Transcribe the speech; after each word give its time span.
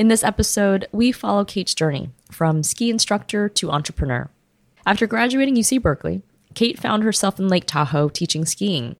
In 0.00 0.08
this 0.08 0.24
episode, 0.24 0.88
we 0.92 1.12
follow 1.12 1.44
Kate's 1.44 1.74
journey 1.74 2.08
from 2.30 2.62
ski 2.62 2.88
instructor 2.88 3.50
to 3.50 3.70
entrepreneur. 3.70 4.30
After 4.86 5.06
graduating 5.06 5.56
UC 5.56 5.82
Berkeley, 5.82 6.22
Kate 6.54 6.78
found 6.78 7.02
herself 7.02 7.38
in 7.38 7.48
Lake 7.48 7.66
Tahoe 7.66 8.08
teaching 8.08 8.46
skiing. 8.46 8.96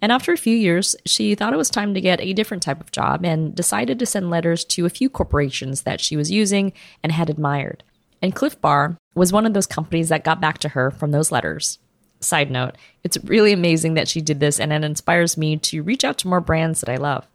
And 0.00 0.12
after 0.12 0.32
a 0.32 0.36
few 0.36 0.56
years, 0.56 0.94
she 1.04 1.34
thought 1.34 1.52
it 1.52 1.56
was 1.56 1.70
time 1.70 1.92
to 1.94 2.00
get 2.00 2.20
a 2.20 2.32
different 2.34 2.62
type 2.62 2.80
of 2.80 2.92
job 2.92 3.24
and 3.24 3.52
decided 3.52 3.98
to 3.98 4.06
send 4.06 4.30
letters 4.30 4.64
to 4.66 4.86
a 4.86 4.90
few 4.90 5.10
corporations 5.10 5.82
that 5.82 6.00
she 6.00 6.16
was 6.16 6.30
using 6.30 6.72
and 7.02 7.10
had 7.10 7.28
admired. 7.28 7.82
And 8.22 8.32
Clif 8.32 8.60
Bar 8.60 8.96
was 9.16 9.32
one 9.32 9.46
of 9.46 9.54
those 9.54 9.66
companies 9.66 10.08
that 10.10 10.22
got 10.22 10.40
back 10.40 10.58
to 10.58 10.68
her 10.68 10.92
from 10.92 11.10
those 11.10 11.32
letters. 11.32 11.80
Side 12.20 12.52
note, 12.52 12.76
it's 13.02 13.18
really 13.24 13.52
amazing 13.52 13.94
that 13.94 14.06
she 14.06 14.20
did 14.20 14.38
this, 14.38 14.60
and 14.60 14.72
it 14.72 14.84
inspires 14.84 15.36
me 15.36 15.56
to 15.56 15.82
reach 15.82 16.04
out 16.04 16.16
to 16.18 16.28
more 16.28 16.40
brands 16.40 16.80
that 16.80 16.90
I 16.90 16.96
love. 16.96 17.26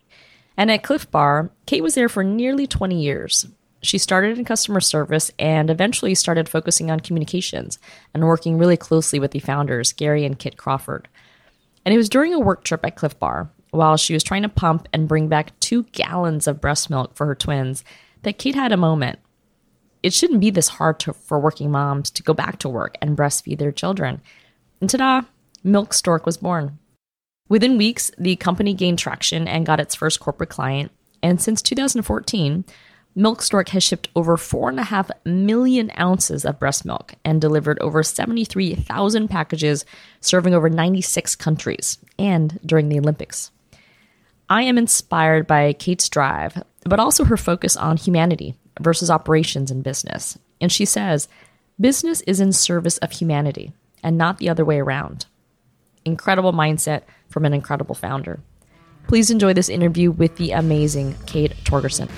And 0.59 0.69
at 0.69 0.83
Clif 0.83 1.09
Bar, 1.09 1.51
Kate 1.67 1.81
was 1.81 1.95
there 1.95 2.09
for 2.09 2.21
nearly 2.21 2.67
20 2.67 3.01
years. 3.01 3.47
She 3.81 3.97
started 3.97 4.37
in 4.37 4.43
customer 4.43 4.81
service 4.81 5.31
and 5.39 5.69
eventually 5.69 6.13
started 6.13 6.49
focusing 6.49 6.91
on 6.91 6.99
communications 6.99 7.79
and 8.13 8.25
working 8.25 8.57
really 8.57 8.75
closely 8.75 9.19
with 9.19 9.31
the 9.31 9.39
founders, 9.39 9.93
Gary 9.93 10.25
and 10.25 10.37
Kit 10.37 10.57
Crawford. 10.57 11.07
And 11.85 11.93
it 11.93 11.97
was 11.97 12.09
during 12.09 12.33
a 12.33 12.41
work 12.41 12.65
trip 12.65 12.85
at 12.85 12.97
Clif 12.97 13.17
Bar, 13.17 13.49
while 13.71 13.95
she 13.95 14.13
was 14.13 14.21
trying 14.21 14.41
to 14.41 14.49
pump 14.49 14.89
and 14.91 15.07
bring 15.07 15.29
back 15.29 15.57
two 15.61 15.83
gallons 15.93 16.45
of 16.45 16.59
breast 16.59 16.89
milk 16.89 17.15
for 17.15 17.25
her 17.27 17.35
twins, 17.35 17.85
that 18.23 18.37
Kate 18.37 18.55
had 18.55 18.73
a 18.73 18.77
moment. 18.77 19.19
It 20.03 20.13
shouldn't 20.13 20.41
be 20.41 20.49
this 20.49 20.67
hard 20.67 20.99
to, 20.99 21.13
for 21.13 21.39
working 21.39 21.71
moms 21.71 22.11
to 22.11 22.21
go 22.21 22.33
back 22.33 22.59
to 22.59 22.67
work 22.67 22.97
and 23.01 23.17
breastfeed 23.17 23.59
their 23.59 23.71
children. 23.71 24.19
And 24.81 24.89
ta 24.89 24.97
da, 24.97 25.21
Milk 25.63 25.93
Stork 25.93 26.25
was 26.25 26.35
born. 26.35 26.79
Within 27.49 27.77
weeks, 27.77 28.11
the 28.17 28.35
company 28.35 28.73
gained 28.73 28.99
traction 28.99 29.47
and 29.47 29.65
got 29.65 29.79
its 29.79 29.95
first 29.95 30.19
corporate 30.19 30.51
client. 30.51 30.91
And 31.21 31.41
since 31.41 31.61
2014, 31.63 32.63
Milk 33.15 33.41
Stork 33.41 33.69
has 33.69 33.83
shipped 33.83 34.07
over 34.15 34.37
4.5 34.37 35.09
million 35.25 35.91
ounces 35.99 36.45
of 36.45 36.59
breast 36.59 36.85
milk 36.85 37.15
and 37.25 37.41
delivered 37.41 37.79
over 37.79 38.03
73,000 38.03 39.27
packages, 39.27 39.83
serving 40.21 40.53
over 40.53 40.69
96 40.69 41.35
countries 41.35 41.97
and 42.17 42.59
during 42.65 42.87
the 42.87 42.99
Olympics. 42.99 43.51
I 44.47 44.61
am 44.61 44.77
inspired 44.77 45.47
by 45.47 45.73
Kate's 45.73 46.07
drive, 46.07 46.63
but 46.85 46.99
also 46.99 47.25
her 47.25 47.37
focus 47.37 47.75
on 47.75 47.97
humanity 47.97 48.55
versus 48.79 49.09
operations 49.09 49.71
and 49.71 49.83
business. 49.83 50.37
And 50.61 50.71
she 50.71 50.85
says, 50.85 51.27
business 51.79 52.21
is 52.21 52.39
in 52.39 52.53
service 52.53 52.99
of 52.99 53.11
humanity 53.11 53.73
and 54.03 54.17
not 54.17 54.37
the 54.37 54.49
other 54.49 54.63
way 54.63 54.79
around. 54.79 55.25
Incredible 56.05 56.53
mindset 56.53 57.03
from 57.29 57.45
an 57.45 57.53
incredible 57.53 57.95
founder. 57.95 58.39
Please 59.07 59.31
enjoy 59.31 59.53
this 59.53 59.69
interview 59.69 60.11
with 60.11 60.35
the 60.37 60.51
amazing 60.51 61.15
Kate 61.25 61.55
Torgersen. 61.63 62.09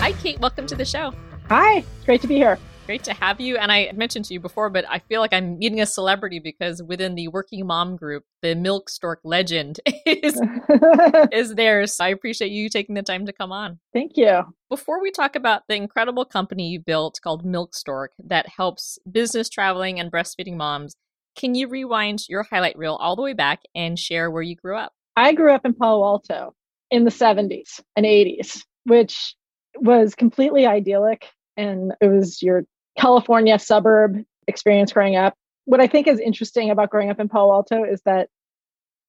Hi, 0.00 0.12
Kate. 0.12 0.40
Welcome 0.40 0.66
to 0.66 0.74
the 0.74 0.84
show. 0.84 1.12
Hi. 1.48 1.84
Great 2.04 2.22
to 2.22 2.26
be 2.26 2.36
here. 2.36 2.58
Great 2.90 3.04
to 3.04 3.14
have 3.14 3.40
you. 3.40 3.56
And 3.56 3.70
I 3.70 3.92
mentioned 3.94 4.24
to 4.24 4.34
you 4.34 4.40
before, 4.40 4.68
but 4.68 4.84
I 4.88 4.98
feel 4.98 5.20
like 5.20 5.32
I'm 5.32 5.60
meeting 5.60 5.80
a 5.80 5.86
celebrity 5.86 6.40
because 6.40 6.82
within 6.82 7.14
the 7.14 7.28
working 7.28 7.64
mom 7.64 7.94
group, 7.94 8.24
the 8.42 8.56
Milk 8.56 8.88
Stork 8.88 9.20
legend 9.22 9.78
is 10.06 10.42
is 11.30 11.54
there. 11.54 11.86
So 11.86 12.04
I 12.04 12.08
appreciate 12.08 12.50
you 12.50 12.68
taking 12.68 12.96
the 12.96 13.04
time 13.04 13.26
to 13.26 13.32
come 13.32 13.52
on. 13.52 13.78
Thank 13.92 14.16
you. 14.16 14.42
Before 14.68 15.00
we 15.00 15.12
talk 15.12 15.36
about 15.36 15.62
the 15.68 15.76
incredible 15.76 16.24
company 16.24 16.68
you 16.68 16.80
built 16.80 17.20
called 17.22 17.44
Milk 17.44 17.76
Stork 17.76 18.10
that 18.24 18.48
helps 18.48 18.98
business 19.08 19.48
traveling 19.48 20.00
and 20.00 20.10
breastfeeding 20.10 20.56
moms, 20.56 20.96
can 21.36 21.54
you 21.54 21.68
rewind 21.68 22.24
your 22.28 22.42
highlight 22.42 22.76
reel 22.76 22.96
all 22.96 23.14
the 23.14 23.22
way 23.22 23.34
back 23.34 23.60
and 23.72 24.00
share 24.00 24.32
where 24.32 24.42
you 24.42 24.56
grew 24.56 24.76
up? 24.76 24.94
I 25.14 25.32
grew 25.32 25.52
up 25.54 25.64
in 25.64 25.74
Palo 25.74 26.04
Alto 26.04 26.56
in 26.90 27.04
the 27.04 27.12
70s 27.12 27.80
and 27.94 28.04
80s, 28.04 28.64
which 28.82 29.36
was 29.76 30.16
completely 30.16 30.66
idyllic. 30.66 31.28
And 31.56 31.92
it 32.00 32.08
was 32.08 32.42
your 32.42 32.64
California 33.00 33.58
suburb 33.58 34.22
experience 34.46 34.92
growing 34.92 35.16
up. 35.16 35.34
What 35.64 35.80
I 35.80 35.86
think 35.86 36.06
is 36.06 36.20
interesting 36.20 36.70
about 36.70 36.90
growing 36.90 37.10
up 37.10 37.18
in 37.18 37.28
Palo 37.28 37.54
Alto 37.54 37.82
is 37.82 38.02
that 38.02 38.28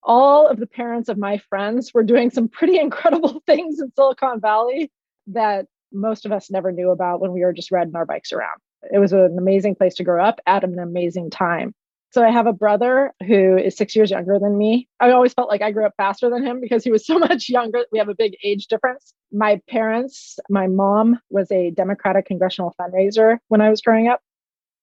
all 0.04 0.48
of 0.48 0.60
the 0.60 0.68
parents 0.68 1.10
of 1.10 1.18
my 1.18 1.38
friends 1.50 1.94
were 1.94 2.04
doing 2.04 2.30
some 2.30 2.48
pretty 2.48 2.80
incredible 2.86 3.44
things 3.46 3.80
in 3.80 3.92
Silicon 3.96 4.40
Valley 4.40 4.90
that 5.28 5.66
most 5.92 6.26
of 6.26 6.32
us 6.32 6.50
never 6.50 6.72
knew 6.72 6.90
about 6.92 7.20
when 7.20 7.34
we 7.34 7.42
were 7.42 7.52
just 7.52 7.72
riding 7.72 7.96
our 7.96 8.06
bikes 8.06 8.32
around. 8.32 8.60
It 8.94 9.00
was 9.00 9.12
an 9.12 9.38
amazing 9.38 9.76
place 9.76 9.96
to 9.96 10.04
grow 10.04 10.24
up 10.24 10.40
at 10.48 10.64
an 10.64 10.80
amazing 10.80 11.30
time. 11.30 11.74
So 12.12 12.22
I 12.22 12.30
have 12.30 12.46
a 12.46 12.54
brother 12.54 13.14
who 13.26 13.58
is 13.58 13.78
six 13.78 13.96
years 13.96 14.12
younger 14.12 14.38
than 14.38 14.58
me. 14.58 14.90
I 15.00 15.12
always 15.12 15.34
felt 15.34 15.50
like 15.50 15.62
I 15.62 15.72
grew 15.72 15.86
up 15.86 15.94
faster 15.96 16.30
than 16.30 16.46
him 16.46 16.60
because 16.60 16.84
he 16.84 16.92
was 16.92 17.06
so 17.08 17.18
much 17.18 17.48
younger. 17.50 17.86
We 17.92 18.00
have 18.00 18.10
a 18.10 18.16
big 18.16 18.36
age 18.44 18.68
difference. 18.68 19.14
My 19.32 19.62
parents, 19.70 20.38
my 20.50 20.68
mom 20.68 21.20
was 21.30 21.50
a 21.52 21.72
Democratic 21.72 22.26
congressional 22.26 22.76
fundraiser 22.80 23.38
when 23.48 23.62
I 23.62 23.70
was 23.70 23.82
growing 23.82 24.10
up. 24.10 24.22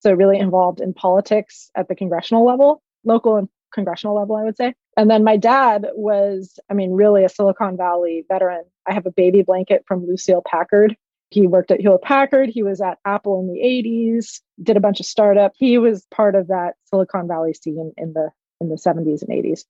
So 0.00 0.12
really 0.12 0.38
involved 0.38 0.80
in 0.80 0.94
politics 0.94 1.70
at 1.76 1.88
the 1.88 1.94
congressional 1.94 2.46
level, 2.46 2.82
local 3.04 3.36
and 3.36 3.48
congressional 3.74 4.16
level, 4.16 4.36
I 4.36 4.44
would 4.44 4.56
say. 4.56 4.74
And 4.96 5.10
then 5.10 5.22
my 5.22 5.36
dad 5.36 5.86
was, 5.94 6.58
I 6.70 6.74
mean, 6.74 6.92
really 6.92 7.24
a 7.24 7.28
Silicon 7.28 7.76
Valley 7.76 8.24
veteran. 8.28 8.64
I 8.86 8.94
have 8.94 9.06
a 9.06 9.12
baby 9.12 9.42
blanket 9.42 9.84
from 9.86 10.06
Lucile 10.06 10.42
Packard, 10.46 10.96
he 11.30 11.46
worked 11.46 11.70
at 11.70 11.80
Hewlett 11.80 12.02
Packard. 12.02 12.48
He 12.48 12.62
was 12.62 12.80
at 12.80 12.98
Apple 13.04 13.40
in 13.40 13.48
the 13.48 13.60
80s, 13.60 14.40
did 14.62 14.76
a 14.76 14.80
bunch 14.80 15.00
of 15.00 15.06
startup. 15.06 15.52
He 15.56 15.78
was 15.78 16.06
part 16.14 16.34
of 16.34 16.48
that 16.48 16.74
Silicon 16.84 17.28
Valley 17.28 17.54
scene 17.54 17.92
in 17.96 18.12
the 18.12 18.30
in 18.60 18.68
the 18.68 18.76
70s 18.76 19.22
and 19.22 19.30
80s. 19.30 19.60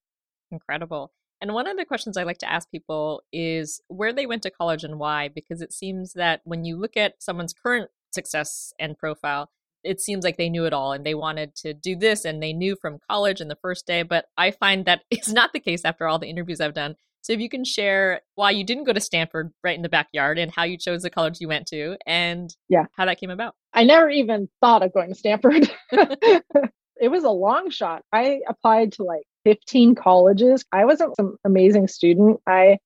Incredible. 0.51 1.13
And 1.41 1.55
one 1.55 1.67
of 1.67 1.77
the 1.77 1.85
questions 1.85 2.17
I 2.17 2.25
like 2.25 2.39
to 2.39 2.51
ask 2.51 2.71
people 2.71 3.23
is 3.33 3.81
where 3.89 4.13
they 4.13 4.27
went 4.27 4.43
to 4.45 4.51
college 4.51 4.83
and 4.83 4.99
why, 4.99 5.29
because 5.29 5.61
it 5.61 5.73
seems 5.73 6.15
that 6.15 6.41
when 6.45 6.65
you 6.65 6.77
look 6.77 6.97
at 6.97 7.23
someone's 7.23 7.53
current 7.53 7.91
success 8.13 8.73
and 8.81 8.99
profile, 8.99 9.51
it 9.85 10.01
seems 10.01 10.25
like 10.25 10.37
they 10.37 10.49
knew 10.49 10.65
it 10.65 10.73
all 10.73 10.93
and 10.93 11.07
they 11.07 11.15
wanted 11.15 11.55
to 11.55 11.73
do 11.75 11.95
this 11.95 12.25
and 12.25 12.43
they 12.43 12.53
knew 12.53 12.77
from 12.81 12.99
college 13.09 13.41
in 13.41 13.49
the 13.49 13.59
first 13.63 13.87
day. 13.87 14.03
But 14.03 14.27
I 14.37 14.51
find 14.51 14.85
that 14.87 15.03
it's 15.11 15.29
not 15.29 15.53
the 15.53 15.61
case 15.61 15.85
after 15.85 16.07
all 16.07 16.19
the 16.19 16.31
interviews 16.31 16.61
I've 16.61 16.75
done. 16.75 16.97
So 17.23 17.33
if 17.33 17.41
you 17.41 17.49
can 17.49 17.65
share 17.65 18.23
why 18.37 18.53
you 18.53 18.65
didn't 18.65 18.85
go 18.85 18.93
to 18.93 19.01
Stanford 19.01 19.53
right 19.63 19.77
in 19.77 19.83
the 19.83 19.89
backyard 19.89 20.39
and 20.39 20.51
how 20.51 20.65
you 20.65 20.79
chose 20.79 21.03
the 21.03 21.11
college 21.11 21.41
you 21.41 21.49
went 21.49 21.67
to 21.69 21.97
and 22.07 22.55
yeah. 22.69 22.87
how 22.97 23.05
that 23.05 23.19
came 23.19 23.31
about. 23.31 23.55
I 23.75 23.85
never 23.85 24.09
even 24.09 24.49
thought 24.61 24.83
of 24.83 24.93
going 24.93 25.09
to 25.11 25.15
Stanford. 25.15 25.71
it 25.93 27.11
was 27.11 27.25
a 27.25 27.31
long 27.31 27.71
shot. 27.71 28.03
I 28.13 28.41
applied 28.49 28.93
to 28.93 29.05
like 29.05 29.25
15 29.45 29.95
colleges. 29.95 30.65
I 30.73 30.85
wasn't 30.85 31.17
some 31.17 31.37
amazing 31.45 31.89
student. 31.89 32.41
I 32.47 32.79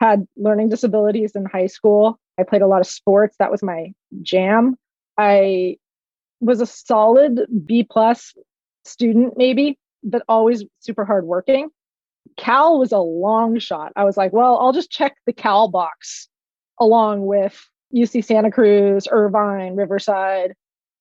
had 0.00 0.26
learning 0.36 0.68
disabilities 0.68 1.32
in 1.34 1.44
high 1.44 1.68
school. 1.68 2.18
I 2.38 2.42
played 2.42 2.62
a 2.62 2.66
lot 2.66 2.80
of 2.80 2.86
sports. 2.86 3.36
That 3.38 3.50
was 3.50 3.62
my 3.62 3.92
jam. 4.22 4.76
I 5.18 5.76
was 6.40 6.60
a 6.60 6.66
solid 6.66 7.40
B 7.64 7.86
plus 7.88 8.34
student, 8.84 9.34
maybe, 9.36 9.78
but 10.02 10.22
always 10.28 10.64
super 10.80 11.04
hardworking. 11.04 11.68
Cal 12.36 12.78
was 12.78 12.92
a 12.92 12.98
long 12.98 13.58
shot. 13.58 13.92
I 13.96 14.04
was 14.04 14.16
like, 14.16 14.32
well, 14.32 14.58
I'll 14.58 14.72
just 14.72 14.90
check 14.90 15.16
the 15.26 15.32
Cal 15.32 15.68
box 15.68 16.28
along 16.80 17.26
with 17.26 17.68
UC 17.94 18.24
Santa 18.24 18.50
Cruz, 18.50 19.06
Irvine, 19.10 19.76
Riverside. 19.76 20.54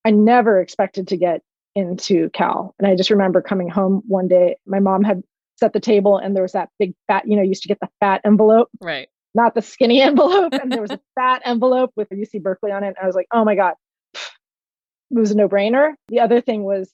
I 0.05 0.11
never 0.11 0.59
expected 0.59 1.07
to 1.09 1.17
get 1.17 1.41
into 1.75 2.29
Cal. 2.31 2.75
And 2.79 2.87
I 2.87 2.95
just 2.95 3.09
remember 3.09 3.41
coming 3.41 3.69
home 3.69 4.01
one 4.07 4.27
day, 4.27 4.57
my 4.65 4.79
mom 4.79 5.03
had 5.03 5.23
set 5.57 5.73
the 5.73 5.79
table 5.79 6.17
and 6.17 6.35
there 6.35 6.43
was 6.43 6.51
that 6.53 6.69
big 6.79 6.93
fat, 7.07 7.27
you 7.27 7.35
know, 7.35 7.43
used 7.43 7.61
to 7.61 7.67
get 7.67 7.79
the 7.79 7.89
fat 7.99 8.21
envelope. 8.25 8.69
Right. 8.81 9.07
Not 9.33 9.55
the 9.55 9.61
skinny 9.61 10.01
envelope. 10.01 10.53
and 10.53 10.71
there 10.71 10.81
was 10.81 10.91
a 10.91 10.99
fat 11.15 11.41
envelope 11.45 11.91
with 11.95 12.09
UC 12.09 12.41
Berkeley 12.41 12.71
on 12.71 12.83
it. 12.83 12.87
And 12.87 12.97
I 13.01 13.05
was 13.05 13.15
like, 13.15 13.27
oh 13.31 13.45
my 13.45 13.55
God, 13.55 13.75
it 14.13 15.19
was 15.19 15.31
a 15.31 15.35
no 15.35 15.47
brainer. 15.47 15.93
The 16.09 16.19
other 16.19 16.41
thing 16.41 16.63
was, 16.63 16.91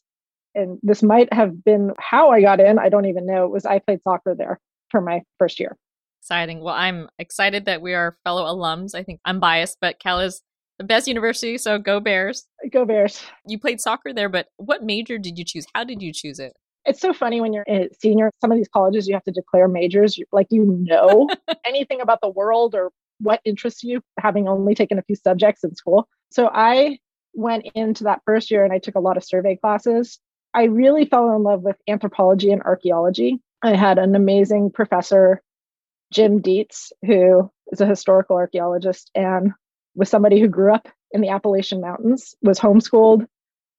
and 0.57 0.79
this 0.83 1.03
might 1.03 1.31
have 1.33 1.63
been 1.63 1.93
how 1.99 2.31
I 2.31 2.41
got 2.41 2.59
in, 2.59 2.79
I 2.79 2.89
don't 2.89 3.05
even 3.05 3.25
know, 3.25 3.45
It 3.45 3.51
was 3.51 3.65
I 3.65 3.79
played 3.79 4.01
soccer 4.03 4.35
there 4.35 4.59
for 4.89 5.01
my 5.01 5.21
first 5.37 5.59
year. 5.59 5.77
Exciting. 6.21 6.61
Well, 6.61 6.73
I'm 6.73 7.07
excited 7.19 7.65
that 7.65 7.81
we 7.81 7.93
are 7.93 8.17
fellow 8.23 8.43
alums. 8.43 8.95
I 8.95 9.03
think 9.03 9.21
I'm 9.23 9.39
biased, 9.39 9.77
but 9.79 9.99
Cal 9.99 10.19
is 10.19 10.41
the 10.77 10.83
best 10.83 11.07
university, 11.07 11.57
so 11.57 11.79
go 11.79 11.99
Bears. 11.99 12.45
Go 12.71 12.85
Bears. 12.85 13.23
You 13.45 13.59
played 13.59 13.79
soccer 13.79 14.13
there, 14.13 14.29
but 14.29 14.47
what 14.57 14.83
major 14.83 15.17
did 15.17 15.37
you 15.37 15.45
choose? 15.45 15.65
How 15.73 15.83
did 15.83 16.01
you 16.01 16.11
choose 16.11 16.39
it? 16.39 16.53
It's 16.85 17.01
so 17.01 17.13
funny 17.13 17.41
when 17.41 17.53
you're 17.53 17.65
a 17.67 17.89
senior, 17.99 18.31
some 18.39 18.51
of 18.51 18.57
these 18.57 18.69
colleges 18.69 19.07
you 19.07 19.13
have 19.13 19.23
to 19.25 19.31
declare 19.31 19.67
majors, 19.67 20.19
like 20.31 20.47
you 20.49 20.63
know 20.83 21.27
anything 21.65 22.01
about 22.01 22.19
the 22.21 22.29
world 22.29 22.75
or 22.75 22.91
what 23.19 23.41
interests 23.43 23.83
you, 23.83 24.01
having 24.19 24.47
only 24.47 24.75
taken 24.75 24.97
a 24.97 25.01
few 25.01 25.15
subjects 25.15 25.63
in 25.63 25.75
school. 25.75 26.07
So 26.31 26.49
I 26.53 26.99
went 27.33 27.67
into 27.75 28.03
that 28.05 28.21
first 28.25 28.49
year 28.49 28.63
and 28.63 28.71
I 28.71 28.79
took 28.79 28.95
a 28.95 28.99
lot 28.99 29.17
of 29.17 29.23
survey 29.23 29.55
classes. 29.55 30.19
I 30.53 30.63
really 30.63 31.05
fell 31.05 31.35
in 31.35 31.43
love 31.43 31.61
with 31.61 31.77
anthropology 31.87 32.51
and 32.51 32.61
archaeology. 32.63 33.39
I 33.63 33.75
had 33.75 33.97
an 33.97 34.15
amazing 34.15 34.71
professor, 34.71 35.41
Jim 36.11 36.41
Deetz, 36.41 36.91
who 37.05 37.49
is 37.71 37.81
a 37.81 37.85
historical 37.85 38.35
archaeologist 38.35 39.11
and 39.15 39.51
was 39.95 40.09
somebody 40.09 40.39
who 40.39 40.47
grew 40.47 40.73
up 40.73 40.87
in 41.11 41.21
the 41.21 41.29
Appalachian 41.29 41.81
Mountains, 41.81 42.35
was 42.41 42.59
homeschooled, 42.59 43.25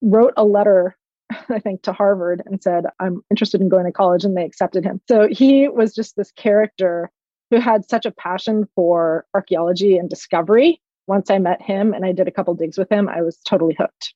wrote 0.02 0.34
a 0.36 0.44
letter, 0.44 0.96
I 1.48 1.60
think, 1.60 1.82
to 1.82 1.92
Harvard 1.92 2.42
and 2.46 2.62
said, 2.62 2.86
I'm 3.00 3.22
interested 3.30 3.60
in 3.60 3.68
going 3.68 3.86
to 3.86 3.92
college, 3.92 4.24
and 4.24 4.36
they 4.36 4.44
accepted 4.44 4.84
him. 4.84 5.00
So 5.08 5.28
he 5.30 5.68
was 5.68 5.94
just 5.94 6.16
this 6.16 6.32
character 6.32 7.10
who 7.50 7.60
had 7.60 7.88
such 7.88 8.04
a 8.04 8.10
passion 8.10 8.68
for 8.74 9.24
archaeology 9.34 9.96
and 9.96 10.10
discovery. 10.10 10.80
Once 11.06 11.30
I 11.30 11.38
met 11.38 11.62
him 11.62 11.94
and 11.94 12.04
I 12.04 12.12
did 12.12 12.28
a 12.28 12.32
couple 12.32 12.54
digs 12.54 12.76
with 12.76 12.90
him, 12.90 13.08
I 13.08 13.22
was 13.22 13.38
totally 13.46 13.74
hooked. 13.78 14.14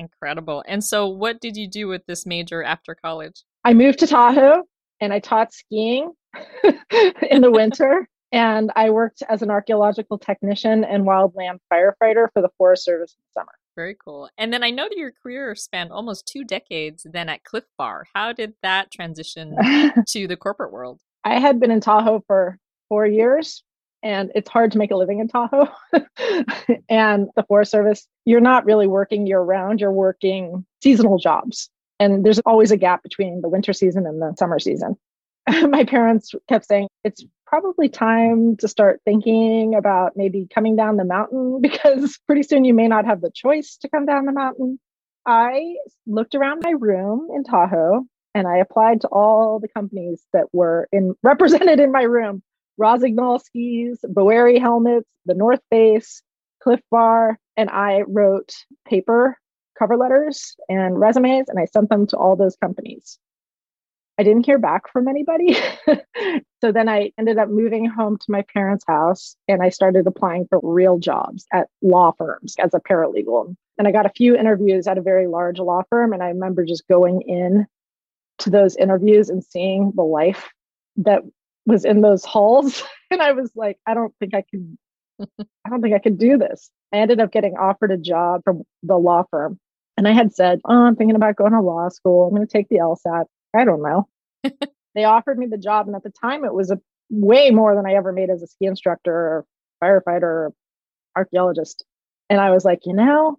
Incredible. 0.00 0.64
And 0.66 0.82
so, 0.82 1.06
what 1.06 1.40
did 1.40 1.58
you 1.58 1.68
do 1.68 1.86
with 1.86 2.06
this 2.06 2.24
major 2.24 2.62
after 2.62 2.94
college? 2.94 3.44
I 3.64 3.74
moved 3.74 3.98
to 3.98 4.06
Tahoe 4.06 4.62
and 4.98 5.12
I 5.12 5.18
taught 5.18 5.52
skiing 5.52 6.12
in 7.30 7.42
the 7.42 7.50
winter. 7.50 8.08
And 8.32 8.70
I 8.76 8.90
worked 8.90 9.24
as 9.28 9.42
an 9.42 9.50
archaeological 9.50 10.16
technician 10.16 10.84
and 10.84 11.04
wildland 11.04 11.58
firefighter 11.68 12.28
for 12.32 12.40
the 12.40 12.48
Forest 12.56 12.84
Service 12.84 13.12
in 13.12 13.24
the 13.26 13.40
summer. 13.40 13.50
Very 13.74 13.96
cool. 14.04 14.30
And 14.38 14.52
then 14.52 14.62
I 14.62 14.70
know 14.70 14.88
that 14.88 14.96
your 14.96 15.10
career 15.10 15.56
spanned 15.56 15.90
almost 15.90 16.26
two 16.26 16.44
decades 16.44 17.04
then 17.10 17.28
at 17.28 17.42
Clif 17.42 17.64
Bar. 17.76 18.06
How 18.14 18.32
did 18.32 18.54
that 18.62 18.92
transition 18.92 19.56
to 20.10 20.28
the 20.28 20.36
corporate 20.36 20.70
world? 20.70 21.00
I 21.24 21.40
had 21.40 21.58
been 21.58 21.72
in 21.72 21.80
Tahoe 21.80 22.22
for 22.28 22.56
four 22.88 23.04
years 23.04 23.64
and 24.02 24.30
it's 24.34 24.48
hard 24.48 24.72
to 24.72 24.78
make 24.78 24.90
a 24.90 24.96
living 24.96 25.20
in 25.20 25.28
Tahoe. 25.28 25.68
and 26.88 27.28
the 27.36 27.44
Forest 27.46 27.70
Service, 27.70 28.06
you're 28.24 28.40
not 28.40 28.64
really 28.64 28.86
working 28.86 29.26
year 29.26 29.40
round, 29.40 29.80
you're 29.80 29.92
working 29.92 30.64
seasonal 30.82 31.18
jobs. 31.18 31.70
And 31.98 32.24
there's 32.24 32.38
always 32.40 32.70
a 32.70 32.76
gap 32.76 33.02
between 33.02 33.42
the 33.42 33.48
winter 33.48 33.72
season 33.72 34.06
and 34.06 34.20
the 34.22 34.34
summer 34.38 34.58
season. 34.58 34.96
My 35.68 35.84
parents 35.84 36.32
kept 36.48 36.66
saying, 36.66 36.88
it's 37.04 37.24
probably 37.46 37.88
time 37.88 38.56
to 38.58 38.68
start 38.68 39.00
thinking 39.04 39.74
about 39.74 40.12
maybe 40.16 40.46
coming 40.54 40.76
down 40.76 40.96
the 40.96 41.04
mountain 41.04 41.58
because 41.62 42.18
pretty 42.26 42.42
soon 42.42 42.64
you 42.64 42.74
may 42.74 42.88
not 42.88 43.04
have 43.04 43.20
the 43.20 43.30
choice 43.34 43.76
to 43.82 43.88
come 43.88 44.06
down 44.06 44.24
the 44.24 44.32
mountain. 44.32 44.78
I 45.26 45.74
looked 46.06 46.34
around 46.34 46.62
my 46.64 46.72
room 46.78 47.28
in 47.34 47.44
Tahoe 47.44 48.04
and 48.34 48.46
I 48.46 48.58
applied 48.58 49.02
to 49.02 49.08
all 49.08 49.58
the 49.60 49.68
companies 49.68 50.24
that 50.32 50.46
were 50.52 50.88
in 50.92 51.14
represented 51.22 51.80
in 51.80 51.92
my 51.92 52.02
room. 52.02 52.42
Rossignol 52.80 53.38
skis, 53.38 53.98
Boeri 54.06 54.58
helmets, 54.58 55.08
the 55.26 55.34
North 55.34 55.60
Face, 55.70 56.22
Clif 56.62 56.80
Bar, 56.90 57.38
and 57.56 57.68
I 57.70 58.02
wrote 58.08 58.54
paper 58.86 59.36
cover 59.78 59.96
letters 59.96 60.56
and 60.68 60.98
resumes 60.98 61.48
and 61.48 61.58
I 61.58 61.64
sent 61.66 61.88
them 61.88 62.06
to 62.08 62.16
all 62.16 62.36
those 62.36 62.56
companies. 62.56 63.18
I 64.18 64.22
didn't 64.22 64.44
hear 64.44 64.58
back 64.58 64.90
from 64.92 65.08
anybody. 65.08 65.56
so 66.60 66.72
then 66.72 66.90
I 66.90 67.10
ended 67.18 67.38
up 67.38 67.48
moving 67.48 67.86
home 67.86 68.18
to 68.18 68.30
my 68.30 68.44
parents' 68.52 68.84
house 68.86 69.34
and 69.48 69.62
I 69.62 69.70
started 69.70 70.06
applying 70.06 70.46
for 70.48 70.60
real 70.62 70.98
jobs 70.98 71.46
at 71.52 71.68
law 71.80 72.12
firms 72.18 72.54
as 72.62 72.74
a 72.74 72.80
paralegal. 72.80 73.56
And 73.78 73.88
I 73.88 73.92
got 73.92 74.04
a 74.04 74.12
few 74.14 74.36
interviews 74.36 74.86
at 74.86 74.98
a 74.98 75.02
very 75.02 75.26
large 75.26 75.58
law 75.58 75.82
firm. 75.88 76.12
And 76.12 76.22
I 76.22 76.28
remember 76.28 76.66
just 76.66 76.86
going 76.86 77.22
in 77.22 77.66
to 78.40 78.50
those 78.50 78.76
interviews 78.76 79.30
and 79.30 79.42
seeing 79.42 79.92
the 79.94 80.02
life 80.02 80.50
that 80.96 81.22
was 81.66 81.84
in 81.84 82.00
those 82.00 82.24
halls. 82.24 82.82
And 83.12 83.20
I 83.20 83.32
was 83.32 83.50
like, 83.56 83.76
I 83.88 83.94
don't 83.94 84.14
think 84.20 84.36
I 84.36 84.44
can, 84.48 84.78
I 85.20 85.68
don't 85.68 85.82
think 85.82 85.96
I 85.96 85.98
can 85.98 86.14
do 86.14 86.38
this. 86.38 86.70
I 86.92 86.98
ended 86.98 87.18
up 87.18 87.32
getting 87.32 87.56
offered 87.56 87.90
a 87.90 87.96
job 87.96 88.42
from 88.44 88.62
the 88.84 88.96
law 88.96 89.24
firm. 89.32 89.58
And 89.96 90.06
I 90.06 90.12
had 90.12 90.32
said, 90.32 90.60
Oh, 90.64 90.84
I'm 90.84 90.94
thinking 90.94 91.16
about 91.16 91.34
going 91.34 91.50
to 91.50 91.60
law 91.60 91.88
school. 91.88 92.28
I'm 92.28 92.36
going 92.36 92.46
to 92.46 92.52
take 92.52 92.68
the 92.68 92.76
LSAT. 92.76 93.24
I 93.52 93.64
don't 93.64 93.82
know. 93.82 94.08
they 94.94 95.02
offered 95.02 95.40
me 95.40 95.46
the 95.46 95.58
job. 95.58 95.88
And 95.88 95.96
at 95.96 96.04
the 96.04 96.12
time, 96.22 96.44
it 96.44 96.54
was 96.54 96.70
a 96.70 96.78
way 97.10 97.50
more 97.50 97.74
than 97.74 97.84
I 97.84 97.94
ever 97.94 98.12
made 98.12 98.30
as 98.30 98.42
a 98.42 98.46
ski 98.46 98.66
instructor 98.66 99.12
or 99.12 99.46
firefighter 99.82 100.22
or 100.22 100.52
archaeologist. 101.16 101.84
And 102.28 102.40
I 102.40 102.50
was 102.50 102.64
like, 102.64 102.82
you 102.84 102.94
know, 102.94 103.38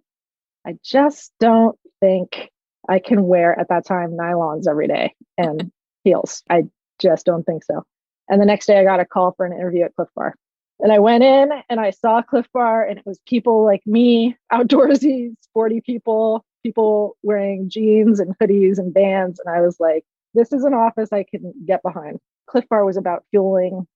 I 0.66 0.76
just 0.84 1.32
don't 1.40 1.78
think 2.00 2.50
I 2.88 2.98
can 2.98 3.24
wear 3.24 3.58
at 3.58 3.68
that 3.68 3.86
time 3.86 4.10
nylons 4.10 4.68
every 4.68 4.88
day 4.88 5.14
and 5.38 5.72
heels. 6.04 6.42
I 6.50 6.64
just 7.00 7.26
don't 7.26 7.44
think 7.44 7.64
so. 7.64 7.84
And 8.32 8.40
the 8.40 8.46
next 8.46 8.64
day, 8.64 8.78
I 8.78 8.84
got 8.84 8.98
a 8.98 9.04
call 9.04 9.32
for 9.36 9.44
an 9.44 9.52
interview 9.52 9.84
at 9.84 9.94
Clif 9.94 10.08
Bar. 10.16 10.34
And 10.80 10.90
I 10.90 11.00
went 11.00 11.22
in 11.22 11.50
and 11.68 11.78
I 11.78 11.90
saw 11.90 12.22
Clif 12.22 12.46
Bar, 12.54 12.82
and 12.82 12.98
it 12.98 13.04
was 13.04 13.20
people 13.28 13.62
like 13.62 13.82
me, 13.86 14.38
outdoorsy, 14.50 15.34
sporty 15.42 15.82
people, 15.82 16.42
people 16.62 17.18
wearing 17.22 17.68
jeans 17.68 18.20
and 18.20 18.34
hoodies 18.38 18.78
and 18.78 18.94
bands. 18.94 19.38
And 19.38 19.54
I 19.54 19.60
was 19.60 19.78
like, 19.78 20.04
this 20.32 20.50
is 20.50 20.64
an 20.64 20.72
office 20.72 21.10
I 21.12 21.26
can 21.30 21.52
get 21.66 21.82
behind. 21.82 22.20
Clif 22.46 22.66
Bar 22.70 22.86
was 22.86 22.96
about 22.96 23.22
fueling 23.30 23.86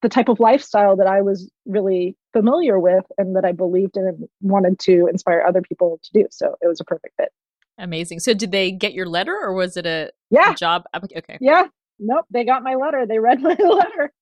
the 0.00 0.08
type 0.08 0.28
of 0.28 0.38
lifestyle 0.38 0.94
that 0.94 1.08
I 1.08 1.20
was 1.20 1.50
really 1.64 2.16
familiar 2.32 2.78
with 2.78 3.04
and 3.18 3.34
that 3.34 3.44
I 3.44 3.50
believed 3.50 3.96
in 3.96 4.06
and 4.06 4.28
wanted 4.42 4.78
to 4.80 5.08
inspire 5.08 5.42
other 5.42 5.60
people 5.60 5.98
to 6.04 6.10
do. 6.12 6.28
So 6.30 6.54
it 6.60 6.68
was 6.68 6.80
a 6.80 6.84
perfect 6.84 7.16
fit. 7.16 7.30
Amazing. 7.78 8.20
So 8.20 8.32
did 8.32 8.52
they 8.52 8.70
get 8.70 8.92
your 8.92 9.06
letter 9.06 9.36
or 9.36 9.54
was 9.54 9.76
it 9.76 9.86
a, 9.86 10.12
yeah. 10.30 10.52
A 10.52 10.54
job? 10.54 10.84
Okay. 10.94 11.38
Yeah. 11.40 11.66
Nope. 11.98 12.26
They 12.30 12.44
got 12.44 12.62
my 12.62 12.74
letter. 12.74 13.06
They 13.06 13.18
read 13.18 13.40
my 13.42 13.54
letter. 13.54 14.12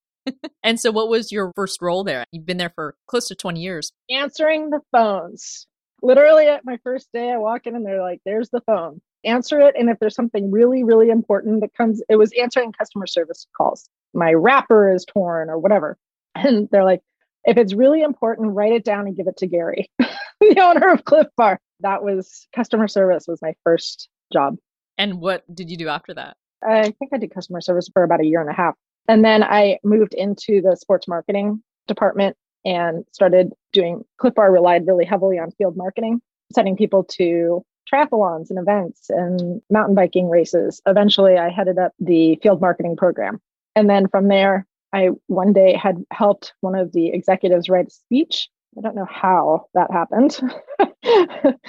and 0.62 0.80
so 0.80 0.90
what 0.90 1.08
was 1.08 1.30
your 1.30 1.52
first 1.54 1.80
role 1.82 2.04
there? 2.04 2.24
You've 2.32 2.46
been 2.46 2.56
there 2.56 2.72
for 2.74 2.94
close 3.06 3.28
to 3.28 3.34
20 3.34 3.60
years. 3.60 3.92
Answering 4.10 4.70
the 4.70 4.80
phones. 4.92 5.66
Literally 6.02 6.46
at 6.48 6.64
my 6.64 6.78
first 6.84 7.08
day, 7.12 7.30
I 7.30 7.38
walk 7.38 7.66
in 7.66 7.74
and 7.74 7.84
they're 7.84 8.02
like, 8.02 8.20
there's 8.24 8.50
the 8.50 8.60
phone. 8.62 9.00
Answer 9.24 9.60
it. 9.60 9.74
And 9.78 9.88
if 9.88 9.98
there's 10.00 10.14
something 10.14 10.50
really, 10.50 10.84
really 10.84 11.08
important 11.08 11.62
that 11.62 11.74
comes, 11.74 12.02
it 12.08 12.16
was 12.16 12.30
answering 12.40 12.72
customer 12.72 13.06
service 13.06 13.46
calls. 13.56 13.88
My 14.12 14.32
wrapper 14.32 14.92
is 14.92 15.04
torn 15.04 15.48
or 15.50 15.58
whatever. 15.58 15.96
And 16.36 16.68
they're 16.72 16.84
like, 16.84 17.00
if 17.44 17.56
it's 17.56 17.74
really 17.74 18.02
important, 18.02 18.54
write 18.54 18.72
it 18.72 18.84
down 18.84 19.06
and 19.06 19.16
give 19.16 19.28
it 19.28 19.36
to 19.36 19.46
Gary, 19.46 19.88
the 19.98 20.60
owner 20.60 20.90
of 20.90 21.04
Clif 21.04 21.28
Bar. 21.36 21.60
That 21.80 22.02
was 22.02 22.48
customer 22.54 22.88
service 22.88 23.26
was 23.28 23.40
my 23.40 23.54
first 23.62 24.08
job. 24.32 24.56
And 24.98 25.20
what 25.20 25.44
did 25.54 25.70
you 25.70 25.76
do 25.76 25.88
after 25.88 26.14
that? 26.14 26.36
I 26.66 26.90
think 26.98 27.12
I 27.12 27.18
did 27.18 27.32
customer 27.32 27.60
service 27.60 27.88
for 27.92 28.02
about 28.02 28.20
a 28.20 28.26
year 28.26 28.40
and 28.40 28.50
a 28.50 28.54
half. 28.54 28.74
And 29.08 29.24
then 29.24 29.42
I 29.42 29.78
moved 29.84 30.14
into 30.14 30.62
the 30.62 30.76
sports 30.76 31.06
marketing 31.06 31.62
department 31.86 32.36
and 32.64 33.04
started 33.12 33.52
doing 33.72 34.04
Clif 34.18 34.34
Bar 34.34 34.50
relied 34.50 34.86
really 34.86 35.04
heavily 35.04 35.38
on 35.38 35.50
field 35.52 35.76
marketing, 35.76 36.20
sending 36.52 36.76
people 36.76 37.04
to 37.04 37.62
triathlons 37.92 38.48
and 38.48 38.58
events 38.58 39.10
and 39.10 39.60
mountain 39.70 39.94
biking 39.94 40.30
races. 40.30 40.80
Eventually, 40.86 41.36
I 41.36 41.50
headed 41.50 41.78
up 41.78 41.92
the 42.00 42.38
field 42.42 42.60
marketing 42.60 42.96
program. 42.96 43.40
And 43.76 43.90
then 43.90 44.08
from 44.08 44.28
there, 44.28 44.66
I 44.92 45.08
one 45.26 45.52
day 45.52 45.76
had 45.76 46.02
helped 46.10 46.54
one 46.60 46.74
of 46.74 46.92
the 46.92 47.08
executives 47.08 47.68
write 47.68 47.88
a 47.88 47.90
speech. 47.90 48.48
I 48.78 48.80
don't 48.80 48.96
know 48.96 49.06
how 49.08 49.66
that 49.74 49.90
happened. 49.90 50.40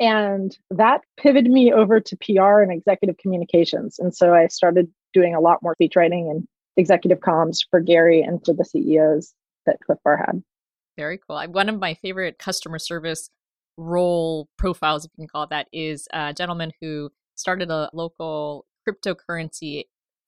and 0.00 0.56
that 0.70 1.02
pivoted 1.16 1.50
me 1.50 1.72
over 1.72 2.00
to 2.00 2.16
PR 2.16 2.60
and 2.60 2.72
executive 2.72 3.16
communications. 3.18 3.98
And 3.98 4.14
so 4.14 4.34
I 4.34 4.48
started 4.48 4.90
doing 5.12 5.34
a 5.34 5.40
lot 5.40 5.62
more 5.62 5.74
speech 5.74 5.96
writing 5.96 6.28
and 6.30 6.46
executive 6.76 7.20
comms 7.20 7.58
for 7.70 7.80
Gary 7.80 8.20
and 8.20 8.44
for 8.44 8.52
the 8.54 8.64
CEOs 8.64 9.32
that 9.66 9.78
Clif 9.86 9.98
Bar 10.04 10.16
had. 10.16 10.42
Very 10.96 11.18
cool. 11.18 11.42
One 11.48 11.68
of 11.68 11.78
my 11.78 11.94
favorite 11.94 12.38
customer 12.38 12.78
service 12.78 13.30
role 13.76 14.48
profiles, 14.56 15.04
if 15.04 15.10
you 15.16 15.22
can 15.22 15.28
call 15.28 15.44
it 15.44 15.50
that, 15.50 15.68
is 15.72 16.06
a 16.12 16.32
gentleman 16.32 16.72
who 16.80 17.10
started 17.34 17.70
a 17.70 17.90
local 17.92 18.66
cryptocurrency 18.86 19.84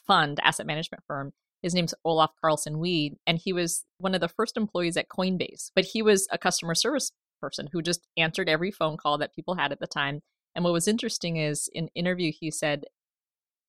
fund 0.07 0.41
asset 0.43 0.67
management 0.67 1.03
firm. 1.07 1.33
His 1.63 1.75
name's 1.75 1.95
Olaf 2.05 2.31
Carlson 2.41 2.79
Wee, 2.79 3.17
and 3.27 3.39
he 3.39 3.53
was 3.53 3.85
one 3.99 4.15
of 4.15 4.21
the 4.21 4.29
first 4.29 4.57
employees 4.57 4.97
at 4.97 5.09
Coinbase. 5.09 5.71
But 5.75 5.85
he 5.85 6.03
was 6.03 6.29
a 6.31 6.39
customer 6.39 6.75
service 6.75 7.11
person 7.47 7.69
who 7.73 7.81
just 7.81 8.09
answered 8.17 8.49
every 8.49 8.73
phone 8.73 8.97
call 8.97 9.19
that 9.19 9.33
people 9.33 9.55
had 9.55 9.71
at 9.71 9.79
the 9.79 9.87
time. 9.87 10.21
And 10.57 10.65
what 10.65 10.73
was 10.73 10.89
interesting 10.89 11.37
is 11.37 11.71
in 11.73 11.89
interview 11.95 12.33
he 12.37 12.51
said 12.51 12.87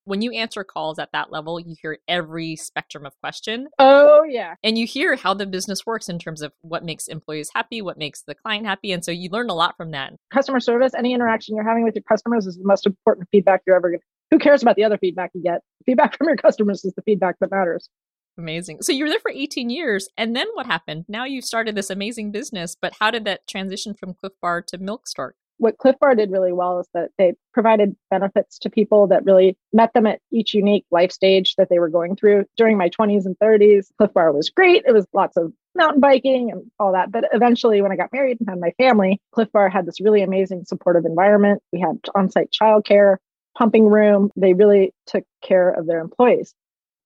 when 0.06 0.22
you 0.22 0.32
answer 0.32 0.64
calls 0.64 0.98
at 1.00 1.12
that 1.12 1.32
level, 1.32 1.60
you 1.60 1.76
hear 1.80 1.98
every 2.08 2.56
spectrum 2.56 3.06
of 3.06 3.14
question. 3.20 3.68
Oh, 3.78 4.24
yeah. 4.24 4.56
And 4.64 4.78
you 4.78 4.88
hear 4.88 5.18
how 5.18 5.34
the 5.34 5.46
business 5.46 5.86
works 5.86 6.08
in 6.08 6.18
terms 6.18 6.42
of 6.42 6.54
what 6.62 6.86
makes 6.86 7.08
employees 7.08 7.50
happy, 7.54 7.82
what 7.82 7.98
makes 7.98 8.24
the 8.24 8.34
client 8.34 8.66
happy. 8.66 8.94
And 8.94 9.04
so 9.04 9.12
you 9.12 9.30
learn 9.30 9.50
a 9.50 9.54
lot 9.54 9.76
from 9.76 9.92
that. 9.92 10.14
Customer 10.34 10.62
service, 10.62 10.94
any 10.98 11.14
interaction 11.14 11.56
you're 11.58 11.68
having 11.68 11.84
with 11.84 11.94
your 11.94 12.04
customers 12.04 12.48
is 12.48 12.58
the 12.58 12.66
most 12.66 12.86
important 12.86 13.28
feedback 13.32 13.62
you're 13.68 13.76
ever 13.76 13.90
going 13.90 14.00
to. 14.00 14.06
Who 14.32 14.40
cares 14.40 14.62
about 14.62 14.78
the 14.78 14.86
other 14.86 14.98
feedback 14.98 15.32
you 15.34 15.44
get? 15.44 15.60
Feedback 15.86 16.18
from 16.18 16.28
your 16.28 16.38
customers 16.38 16.86
is 16.86 16.94
the 16.94 17.02
feedback 17.02 17.36
that 17.42 17.52
matters. 17.52 17.90
Amazing. 18.38 18.82
So 18.82 18.92
you 18.92 19.04
were 19.04 19.10
there 19.10 19.20
for 19.20 19.32
18 19.32 19.70
years. 19.70 20.10
And 20.18 20.36
then 20.36 20.48
what 20.54 20.66
happened? 20.66 21.06
Now 21.08 21.26
you've 21.26 21.46
started 21.46 21.76
this 21.76 21.90
amazing 21.90 22.32
business, 22.32 22.76
but 22.80 22.94
how 23.00 23.12
did 23.12 23.26
that 23.26 23.48
transition 23.48 23.94
from 23.94 24.14
Clif 24.14 24.34
Bar 24.42 24.62
to 24.68 24.78
Milk 24.78 25.08
Stork? 25.08 25.36
what 25.58 25.78
Clif 25.78 25.96
Bar 26.00 26.16
did 26.16 26.32
really 26.32 26.54
well 26.54 26.80
is 26.80 26.88
that 26.94 27.10
they 27.18 27.34
provided 27.54 27.96
benefits 28.10 28.60
to 28.60 28.70
people 28.70 29.08
that 29.08 29.26
really 29.26 29.58
met 29.74 29.94
them 29.94 30.08
at 30.08 30.20
each 30.32 30.54
unique 30.54 30.86
life 30.92 31.12
stage 31.12 31.56
that 31.56 31.70
they 31.70 31.80
were 31.80 31.90
going 31.90 32.16
through. 32.16 32.46
During 32.56 32.78
my 32.78 32.90
20s 32.90 33.26
and 33.26 33.38
30s, 33.40 33.88
Clif 33.98 34.14
Bar 34.14 34.32
was 34.32 34.50
great. 34.50 34.84
It 34.88 34.94
was 34.94 35.08
lots 35.14 35.38
of 35.38 35.52
mountain 35.76 36.00
biking 36.00 36.52
and 36.52 36.64
all 36.80 36.94
that. 36.94 37.12
But 37.12 37.26
eventually, 37.34 37.82
when 37.82 37.92
I 37.92 37.96
got 37.96 38.14
married 38.14 38.38
and 38.40 38.50
had 38.50 38.60
my 38.60 38.72
family, 38.78 39.20
Clif 39.34 39.52
Bar 39.52 39.70
had 39.70 39.86
this 39.86 40.02
really 40.02 40.22
amazing 40.22 40.66
supportive 40.66 41.06
environment. 41.06 41.62
We 41.74 41.80
had 41.80 42.00
on 42.16 42.30
site 42.30 42.52
childcare, 42.52 43.18
pumping 43.58 43.86
room. 43.86 44.32
They 44.36 44.54
really 44.54 44.94
took 45.08 45.24
care 45.44 45.70
of 45.70 45.88
their 45.88 46.00
employees. 46.00 46.54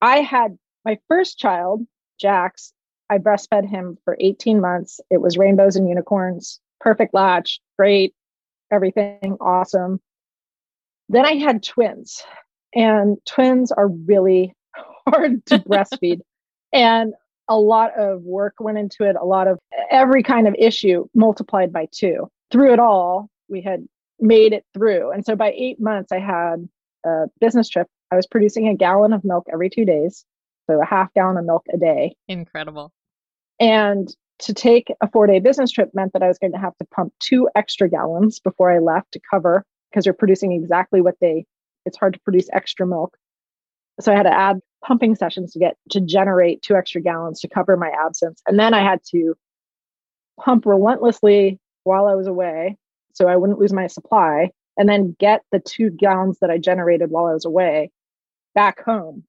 I 0.01 0.17
had 0.17 0.57
my 0.85 0.97
first 1.07 1.37
child, 1.37 1.85
Jax. 2.19 2.73
I 3.09 3.17
breastfed 3.17 3.67
him 3.67 3.97
for 4.05 4.15
18 4.21 4.61
months. 4.61 5.01
It 5.09 5.19
was 5.19 5.37
rainbows 5.37 5.75
and 5.75 5.89
unicorns, 5.89 6.61
perfect 6.79 7.13
latch, 7.13 7.59
great 7.77 8.15
everything 8.71 9.37
awesome. 9.39 9.99
Then 11.09 11.25
I 11.25 11.33
had 11.33 11.61
twins, 11.61 12.23
and 12.73 13.17
twins 13.25 13.71
are 13.71 13.89
really 13.89 14.55
hard 15.07 15.45
to 15.47 15.59
breastfeed. 15.59 16.21
And 16.73 17.13
a 17.49 17.57
lot 17.57 17.99
of 17.99 18.21
work 18.21 18.53
went 18.61 18.77
into 18.77 19.03
it, 19.03 19.17
a 19.19 19.25
lot 19.25 19.49
of 19.49 19.59
every 19.89 20.23
kind 20.23 20.47
of 20.47 20.55
issue 20.57 21.05
multiplied 21.13 21.73
by 21.73 21.89
two. 21.91 22.29
Through 22.49 22.71
it 22.71 22.79
all, 22.79 23.29
we 23.49 23.61
had 23.61 23.85
made 24.17 24.53
it 24.53 24.63
through. 24.73 25.11
And 25.11 25.25
so 25.25 25.35
by 25.35 25.51
eight 25.51 25.81
months, 25.81 26.13
I 26.13 26.19
had 26.19 26.69
a 27.05 27.25
business 27.41 27.67
trip. 27.67 27.87
I 28.09 28.15
was 28.15 28.25
producing 28.25 28.69
a 28.69 28.73
gallon 28.73 29.11
of 29.11 29.25
milk 29.25 29.47
every 29.51 29.69
two 29.69 29.83
days. 29.83 30.23
So 30.71 30.81
a 30.81 30.85
half 30.85 31.13
gallon 31.13 31.37
of 31.37 31.45
milk 31.45 31.65
a 31.73 31.77
day. 31.77 32.15
Incredible. 32.27 32.91
And 33.59 34.13
to 34.39 34.53
take 34.53 34.91
a 35.01 35.09
four 35.09 35.27
day 35.27 35.39
business 35.39 35.71
trip 35.71 35.89
meant 35.93 36.13
that 36.13 36.23
I 36.23 36.27
was 36.27 36.39
going 36.39 36.53
to 36.53 36.57
have 36.57 36.75
to 36.77 36.85
pump 36.85 37.13
two 37.19 37.49
extra 37.55 37.89
gallons 37.89 38.39
before 38.39 38.71
I 38.71 38.79
left 38.79 39.11
to 39.13 39.19
cover 39.29 39.65
because 39.89 40.05
you're 40.05 40.13
producing 40.13 40.53
exactly 40.53 41.01
what 41.01 41.15
they, 41.21 41.45
it's 41.85 41.97
hard 41.97 42.13
to 42.13 42.19
produce 42.21 42.49
extra 42.53 42.87
milk. 42.87 43.17
So 43.99 44.11
I 44.11 44.15
had 44.15 44.23
to 44.23 44.33
add 44.33 44.59
pumping 44.83 45.15
sessions 45.15 45.51
to 45.53 45.59
get 45.59 45.75
to 45.91 46.01
generate 46.01 46.61
two 46.61 46.75
extra 46.75 47.01
gallons 47.01 47.41
to 47.41 47.49
cover 47.49 47.77
my 47.77 47.91
absence. 48.03 48.41
And 48.47 48.57
then 48.57 48.73
I 48.73 48.81
had 48.81 49.01
to 49.11 49.35
pump 50.39 50.65
relentlessly 50.65 51.59
while 51.83 52.07
I 52.07 52.15
was 52.15 52.27
away 52.27 52.77
so 53.13 53.27
I 53.27 53.35
wouldn't 53.35 53.59
lose 53.59 53.73
my 53.73 53.87
supply 53.87 54.51
and 54.77 54.87
then 54.87 55.15
get 55.19 55.41
the 55.51 55.59
two 55.59 55.89
gallons 55.91 56.39
that 56.39 56.49
I 56.49 56.57
generated 56.57 57.11
while 57.11 57.25
I 57.25 57.33
was 57.33 57.45
away 57.45 57.91
back 58.55 58.83
home. 58.83 59.23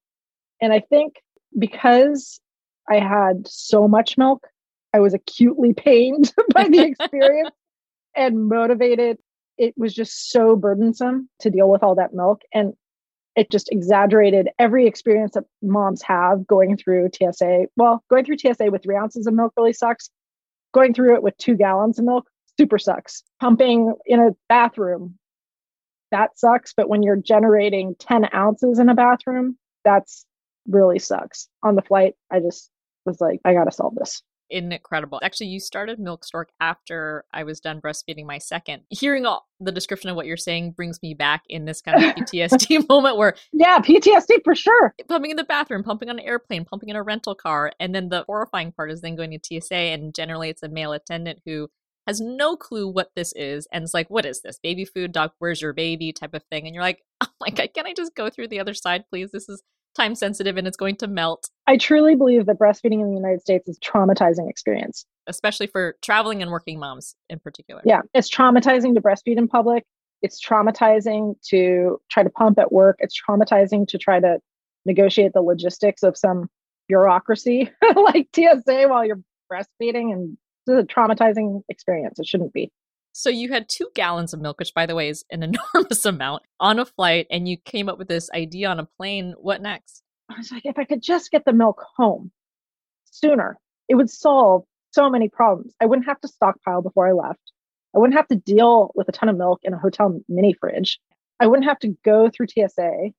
And 0.60 0.72
I 0.72 0.80
think 0.80 1.16
because 1.58 2.40
I 2.88 2.98
had 2.98 3.46
so 3.46 3.88
much 3.88 4.18
milk, 4.18 4.46
I 4.92 5.00
was 5.00 5.14
acutely 5.14 5.72
pained 5.76 6.32
by 6.52 6.68
the 6.68 6.82
experience 7.00 7.54
and 8.14 8.48
motivated. 8.48 9.18
It 9.58 9.74
was 9.76 9.94
just 9.94 10.30
so 10.30 10.56
burdensome 10.56 11.28
to 11.40 11.50
deal 11.50 11.68
with 11.68 11.82
all 11.82 11.94
that 11.96 12.14
milk. 12.14 12.42
And 12.52 12.74
it 13.36 13.50
just 13.50 13.70
exaggerated 13.72 14.48
every 14.58 14.86
experience 14.86 15.34
that 15.34 15.44
moms 15.62 16.02
have 16.02 16.46
going 16.46 16.76
through 16.76 17.10
TSA. 17.14 17.66
Well, 17.76 18.04
going 18.10 18.24
through 18.24 18.38
TSA 18.38 18.70
with 18.70 18.82
three 18.82 18.96
ounces 18.96 19.26
of 19.26 19.34
milk 19.34 19.52
really 19.56 19.72
sucks. 19.72 20.10
Going 20.74 20.94
through 20.94 21.14
it 21.14 21.22
with 21.22 21.36
two 21.38 21.54
gallons 21.54 21.98
of 21.98 22.04
milk 22.04 22.26
super 22.58 22.78
sucks. 22.78 23.22
Pumping 23.40 23.94
in 24.06 24.20
a 24.20 24.30
bathroom, 24.48 25.18
that 26.10 26.38
sucks. 26.38 26.72
But 26.74 26.88
when 26.88 27.02
you're 27.02 27.16
generating 27.16 27.94
10 27.98 28.34
ounces 28.34 28.78
in 28.78 28.88
a 28.88 28.94
bathroom, 28.94 29.56
that's 29.84 30.24
really 30.68 30.98
sucks. 30.98 31.48
On 31.62 31.76
the 31.76 31.82
flight, 31.82 32.14
I 32.30 32.40
just 32.40 32.70
was 33.04 33.20
like, 33.20 33.40
I 33.44 33.54
got 33.54 33.64
to 33.64 33.72
solve 33.72 33.94
this 33.96 34.22
incredible. 34.52 35.18
Actually, 35.22 35.48
you 35.48 35.60
started 35.60 35.98
Milk 35.98 36.24
Stork 36.24 36.50
after 36.60 37.24
I 37.32 37.44
was 37.44 37.60
done 37.60 37.80
breastfeeding 37.80 38.26
my 38.26 38.38
second. 38.38 38.82
Hearing 38.90 39.26
all 39.26 39.46
the 39.60 39.72
description 39.72 40.10
of 40.10 40.16
what 40.16 40.26
you're 40.26 40.36
saying 40.36 40.72
brings 40.72 41.00
me 41.02 41.14
back 41.14 41.42
in 41.48 41.64
this 41.64 41.80
kind 41.80 42.04
of 42.04 42.14
PTSD 42.16 42.88
moment 42.88 43.16
where 43.16 43.34
Yeah, 43.52 43.78
PTSD 43.78 44.44
for 44.44 44.54
sure. 44.54 44.94
Pumping 45.08 45.30
in 45.30 45.36
the 45.36 45.44
bathroom, 45.44 45.82
pumping 45.82 46.10
on 46.10 46.18
an 46.18 46.24
airplane, 46.24 46.64
pumping 46.64 46.90
in 46.90 46.96
a 46.96 47.02
rental 47.02 47.34
car, 47.34 47.72
and 47.80 47.94
then 47.94 48.08
the 48.08 48.24
horrifying 48.26 48.72
part 48.72 48.90
is 48.90 49.00
then 49.00 49.16
going 49.16 49.36
to 49.38 49.60
TSA 49.60 49.74
and 49.74 50.14
generally 50.14 50.50
it's 50.50 50.62
a 50.62 50.68
male 50.68 50.92
attendant 50.92 51.40
who 51.46 51.68
has 52.06 52.20
no 52.20 52.56
clue 52.56 52.88
what 52.88 53.12
this 53.14 53.32
is 53.36 53.68
and 53.72 53.84
it's 53.84 53.94
like, 53.94 54.10
what 54.10 54.26
is 54.26 54.42
this? 54.42 54.58
Baby 54.62 54.84
food, 54.84 55.12
dog, 55.12 55.30
where's 55.38 55.62
your 55.62 55.72
baby 55.72 56.12
type 56.12 56.34
of 56.34 56.42
thing. 56.50 56.66
And 56.66 56.74
you're 56.74 56.82
like, 56.82 57.02
oh 57.20 57.28
my 57.40 57.50
God, 57.50 57.68
can 57.74 57.86
I 57.86 57.94
just 57.94 58.14
go 58.14 58.28
through 58.28 58.48
the 58.48 58.60
other 58.60 58.74
side, 58.74 59.04
please? 59.08 59.30
This 59.30 59.48
is 59.48 59.62
time 59.94 60.14
sensitive 60.14 60.56
and 60.56 60.66
it's 60.66 60.76
going 60.76 60.96
to 60.96 61.06
melt. 61.06 61.50
I 61.66 61.76
truly 61.76 62.14
believe 62.14 62.46
that 62.46 62.58
breastfeeding 62.58 63.00
in 63.00 63.08
the 63.08 63.16
United 63.16 63.40
States 63.40 63.68
is 63.68 63.78
traumatizing 63.78 64.48
experience. 64.48 65.06
Especially 65.26 65.66
for 65.66 65.96
traveling 66.02 66.42
and 66.42 66.50
working 66.50 66.78
moms 66.78 67.14
in 67.30 67.38
particular. 67.38 67.82
Yeah, 67.84 68.00
it's 68.14 68.30
traumatizing 68.30 68.94
to 68.94 69.00
breastfeed 69.00 69.36
in 69.38 69.48
public. 69.48 69.84
It's 70.22 70.44
traumatizing 70.44 71.34
to 71.48 72.00
try 72.10 72.22
to 72.22 72.30
pump 72.30 72.58
at 72.58 72.72
work. 72.72 72.96
It's 73.00 73.16
traumatizing 73.20 73.88
to 73.88 73.98
try 73.98 74.20
to 74.20 74.38
negotiate 74.84 75.32
the 75.32 75.42
logistics 75.42 76.02
of 76.02 76.16
some 76.16 76.48
bureaucracy 76.88 77.70
like 77.96 78.28
TSA 78.34 78.86
while 78.88 79.04
you're 79.04 79.20
breastfeeding. 79.52 80.12
And 80.12 80.36
it's 80.66 80.92
a 80.92 80.94
traumatizing 80.94 81.62
experience. 81.68 82.18
It 82.18 82.26
shouldn't 82.26 82.52
be. 82.52 82.70
So 83.12 83.28
you 83.28 83.52
had 83.52 83.68
two 83.68 83.88
gallons 83.94 84.32
of 84.32 84.40
milk, 84.40 84.58
which 84.58 84.74
by 84.74 84.86
the 84.86 84.94
way 84.94 85.08
is 85.08 85.24
an 85.30 85.42
enormous 85.74 86.04
amount, 86.04 86.42
on 86.58 86.78
a 86.78 86.84
flight, 86.84 87.26
and 87.30 87.48
you 87.48 87.56
came 87.56 87.88
up 87.88 87.98
with 87.98 88.08
this 88.08 88.30
idea 88.32 88.68
on 88.68 88.80
a 88.80 88.86
plane. 88.86 89.34
What 89.38 89.62
next? 89.62 90.02
I 90.30 90.38
was 90.38 90.50
like, 90.50 90.64
if 90.64 90.78
I 90.78 90.84
could 90.84 91.02
just 91.02 91.30
get 91.30 91.44
the 91.44 91.52
milk 91.52 91.84
home 91.96 92.30
sooner, 93.04 93.58
it 93.88 93.94
would 93.96 94.10
solve 94.10 94.64
so 94.92 95.10
many 95.10 95.28
problems. 95.28 95.74
I 95.80 95.86
wouldn't 95.86 96.06
have 96.06 96.20
to 96.20 96.28
stockpile 96.28 96.82
before 96.82 97.06
I 97.06 97.12
left. 97.12 97.52
I 97.94 97.98
wouldn't 97.98 98.16
have 98.16 98.28
to 98.28 98.36
deal 98.36 98.90
with 98.94 99.08
a 99.08 99.12
ton 99.12 99.28
of 99.28 99.36
milk 99.36 99.60
in 99.62 99.74
a 99.74 99.78
hotel 99.78 100.18
mini 100.28 100.54
fridge. 100.54 100.98
I 101.40 101.46
wouldn't 101.46 101.68
have 101.68 101.78
to 101.80 101.96
go 102.04 102.30
through 102.30 102.46
TSA 102.48 103.10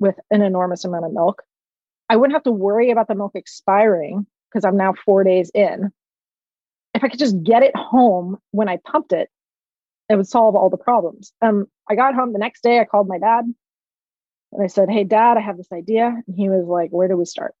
with 0.00 0.16
an 0.30 0.42
enormous 0.42 0.84
amount 0.84 1.04
of 1.04 1.12
milk. 1.12 1.42
I 2.08 2.16
wouldn't 2.16 2.34
have 2.34 2.44
to 2.44 2.52
worry 2.52 2.90
about 2.90 3.08
the 3.08 3.14
milk 3.14 3.32
expiring 3.34 4.26
because 4.50 4.64
I'm 4.64 4.76
now 4.76 4.94
four 5.04 5.24
days 5.24 5.50
in. 5.54 5.92
If 6.94 7.04
I 7.04 7.08
could 7.08 7.18
just 7.18 7.42
get 7.42 7.62
it 7.62 7.76
home 7.76 8.38
when 8.52 8.68
I 8.68 8.78
pumped 8.84 9.12
it, 9.12 9.28
it 10.08 10.16
would 10.16 10.28
solve 10.28 10.54
all 10.54 10.70
the 10.70 10.76
problems. 10.76 11.32
Um, 11.42 11.66
I 11.88 11.94
got 11.94 12.14
home 12.14 12.32
the 12.32 12.38
next 12.38 12.62
day. 12.62 12.78
I 12.78 12.84
called 12.84 13.08
my 13.08 13.18
dad 13.18 13.44
and 14.52 14.62
I 14.62 14.66
said, 14.68 14.88
Hey, 14.88 15.04
dad, 15.04 15.36
I 15.36 15.40
have 15.40 15.56
this 15.56 15.72
idea. 15.72 16.06
And 16.06 16.36
he 16.36 16.48
was 16.48 16.66
like, 16.66 16.90
Where 16.90 17.08
do 17.08 17.16
we 17.16 17.24
start? 17.24 17.54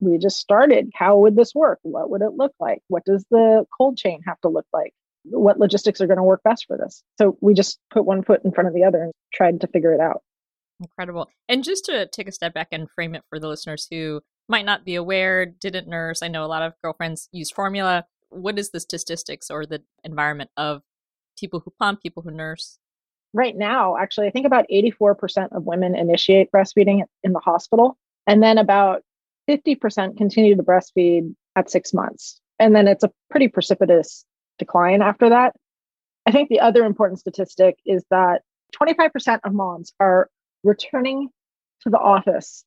We 0.00 0.18
just 0.18 0.38
started. 0.38 0.90
How 0.94 1.18
would 1.18 1.36
this 1.36 1.54
work? 1.54 1.78
What 1.82 2.10
would 2.10 2.22
it 2.22 2.32
look 2.36 2.52
like? 2.58 2.80
What 2.88 3.04
does 3.04 3.24
the 3.30 3.64
cold 3.76 3.96
chain 3.96 4.20
have 4.26 4.40
to 4.40 4.48
look 4.48 4.66
like? 4.72 4.92
What 5.24 5.58
logistics 5.58 6.00
are 6.00 6.08
going 6.08 6.16
to 6.16 6.24
work 6.24 6.42
best 6.42 6.66
for 6.66 6.76
this? 6.76 7.04
So 7.18 7.38
we 7.40 7.54
just 7.54 7.78
put 7.92 8.04
one 8.04 8.24
foot 8.24 8.44
in 8.44 8.50
front 8.50 8.66
of 8.66 8.74
the 8.74 8.82
other 8.82 9.04
and 9.04 9.12
tried 9.32 9.60
to 9.60 9.68
figure 9.68 9.94
it 9.94 10.00
out. 10.00 10.22
Incredible. 10.80 11.28
And 11.48 11.62
just 11.62 11.84
to 11.84 12.08
take 12.08 12.26
a 12.26 12.32
step 12.32 12.52
back 12.52 12.68
and 12.72 12.90
frame 12.90 13.14
it 13.14 13.22
for 13.30 13.38
the 13.38 13.46
listeners 13.46 13.86
who 13.88 14.20
might 14.48 14.64
not 14.64 14.84
be 14.84 14.96
aware, 14.96 15.46
didn't 15.46 15.86
nurse, 15.86 16.22
I 16.22 16.28
know 16.28 16.44
a 16.44 16.46
lot 16.46 16.62
of 16.62 16.74
girlfriends 16.82 17.28
use 17.30 17.52
formula. 17.52 18.04
What 18.30 18.58
is 18.58 18.70
the 18.70 18.80
statistics 18.80 19.50
or 19.50 19.64
the 19.64 19.82
environment 20.02 20.50
of 20.56 20.82
people 21.38 21.60
who 21.60 21.72
pump, 21.78 22.02
people 22.02 22.22
who 22.22 22.30
nurse? 22.30 22.78
Right 23.34 23.56
now, 23.56 23.96
actually, 23.96 24.26
I 24.26 24.30
think 24.30 24.46
about 24.46 24.66
84% 24.70 25.56
of 25.56 25.64
women 25.64 25.96
initiate 25.96 26.52
breastfeeding 26.52 27.02
in 27.22 27.32
the 27.32 27.40
hospital. 27.40 27.96
And 28.26 28.42
then 28.42 28.58
about 28.58 29.02
50% 29.48 30.16
continue 30.16 30.54
to 30.54 30.62
breastfeed 30.62 31.34
at 31.56 31.70
six 31.70 31.92
months. 31.92 32.40
And 32.58 32.76
then 32.76 32.86
it's 32.86 33.04
a 33.04 33.10
pretty 33.30 33.48
precipitous 33.48 34.24
decline 34.58 35.02
after 35.02 35.28
that. 35.30 35.54
I 36.26 36.30
think 36.30 36.48
the 36.48 36.60
other 36.60 36.84
important 36.84 37.20
statistic 37.20 37.76
is 37.84 38.04
that 38.10 38.42
25% 38.80 39.40
of 39.44 39.52
moms 39.52 39.92
are 39.98 40.28
returning 40.62 41.28
to 41.82 41.90
the 41.90 41.98
office 41.98 42.64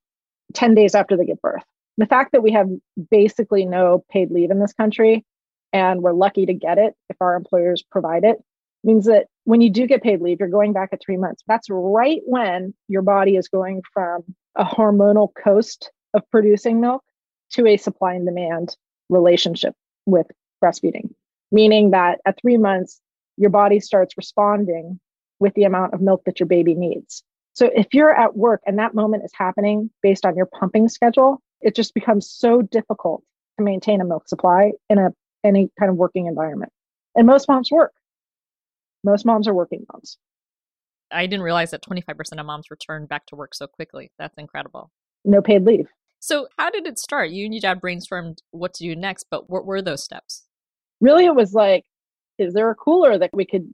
10 0.54 0.76
days 0.76 0.96
after 0.96 1.16
they 1.16 1.26
give 1.26 1.42
birth. 1.42 1.64
The 1.98 2.06
fact 2.06 2.34
that 2.34 2.44
we 2.44 2.52
have 2.52 2.68
basically 3.10 3.66
no 3.66 4.04
paid 4.12 4.32
leave 4.32 4.52
in 4.52 4.60
this 4.60 4.74
country 4.74 5.24
and 5.72 6.02
we're 6.02 6.14
lucky 6.14 6.46
to 6.46 6.54
get 6.54 6.78
it 6.78 6.94
if 7.10 7.16
our 7.22 7.36
employers 7.36 7.84
provide 7.90 8.24
it 8.26 8.38
means 8.86 9.06
that 9.06 9.28
when 9.44 9.62
you 9.62 9.70
do 9.70 9.88
get 9.88 10.04
paid 10.04 10.22
leave, 10.22 10.40
you're 10.40 10.50
going 10.50 10.74
back 10.74 10.90
at 10.92 11.02
three 11.04 11.18
months. 11.18 11.44
That's 11.48 11.68
right 11.70 12.22
when 12.26 12.74
your 12.88 13.02
body 13.02 13.36
is 13.36 13.48
going 13.48 13.82
from 13.94 14.24
a 14.56 14.64
hormonal 14.64 15.30
coast 15.44 15.92
of 16.14 16.24
producing 16.32 16.80
milk 16.80 17.04
to 17.52 17.68
a 17.68 17.78
supply 17.78 18.14
and 18.14 18.26
demand 18.26 18.76
relationship 19.10 19.74
with 20.06 20.28
breastfeeding, 20.64 21.10
meaning 21.52 21.92
that 21.92 22.20
at 22.26 22.40
three 22.42 22.58
months, 22.58 23.02
your 23.38 23.50
body 23.50 23.80
starts 23.80 24.16
responding 24.18 25.00
with 25.40 25.54
the 25.56 25.64
amount 25.64 25.94
of 25.94 26.02
milk 26.02 26.24
that 26.26 26.40
your 26.40 26.48
baby 26.48 26.74
needs. 26.74 27.24
So 27.54 27.70
if 27.76 27.88
you're 27.94 28.14
at 28.14 28.36
work 28.36 28.62
and 28.66 28.80
that 28.80 28.94
moment 28.94 29.24
is 29.26 29.32
happening 29.34 29.90
based 30.02 30.26
on 30.26 30.36
your 30.36 30.46
pumping 30.46 30.90
schedule, 30.90 31.42
it 31.62 31.76
just 31.76 31.94
becomes 31.94 32.30
so 32.30 32.62
difficult 32.62 33.24
to 33.58 33.64
maintain 33.64 34.02
a 34.02 34.06
milk 34.06 34.28
supply 34.28 34.72
in 34.90 34.98
a 34.98 35.12
any 35.44 35.70
kind 35.80 35.90
of 35.90 35.98
working 35.98 36.26
environment. 36.26 36.72
And 37.16 37.28
most 37.28 37.48
moms 37.48 37.72
work. 37.72 37.94
Most 39.06 39.24
moms 39.24 39.48
are 39.48 39.54
working 39.54 39.86
moms. 39.94 40.18
I 41.12 41.28
didn't 41.28 41.44
realize 41.44 41.72
that 41.72 41.86
25% 41.86 42.40
of 42.40 42.46
moms 42.46 42.72
return 42.72 43.06
back 43.06 43.28
to 43.28 43.36
work 43.36 43.54
so 43.54 43.68
quickly. 43.68 44.12
That's 44.18 44.38
incredible. 44.38 44.92
No 45.24 45.44
paid 45.44 45.64
leave. 45.64 45.88
So, 46.20 46.48
how 46.58 46.72
did 46.72 46.88
it 46.88 46.98
start? 46.98 47.30
You 47.30 47.46
and 47.46 47.54
your 47.54 47.62
dad 47.62 47.80
brainstormed 47.80 48.40
what 48.50 48.74
to 48.74 48.84
do 48.84 48.96
next, 48.96 49.28
but 49.30 49.48
what 49.48 49.66
were 49.66 49.84
those 49.84 50.04
steps? 50.04 50.46
Really, 51.00 51.26
it 51.26 51.36
was 51.36 51.54
like, 51.54 51.86
is 52.40 52.56
there 52.56 52.72
a 52.72 52.76
cooler 52.76 53.16
that 53.20 53.30
we 53.32 53.46
could 53.46 53.72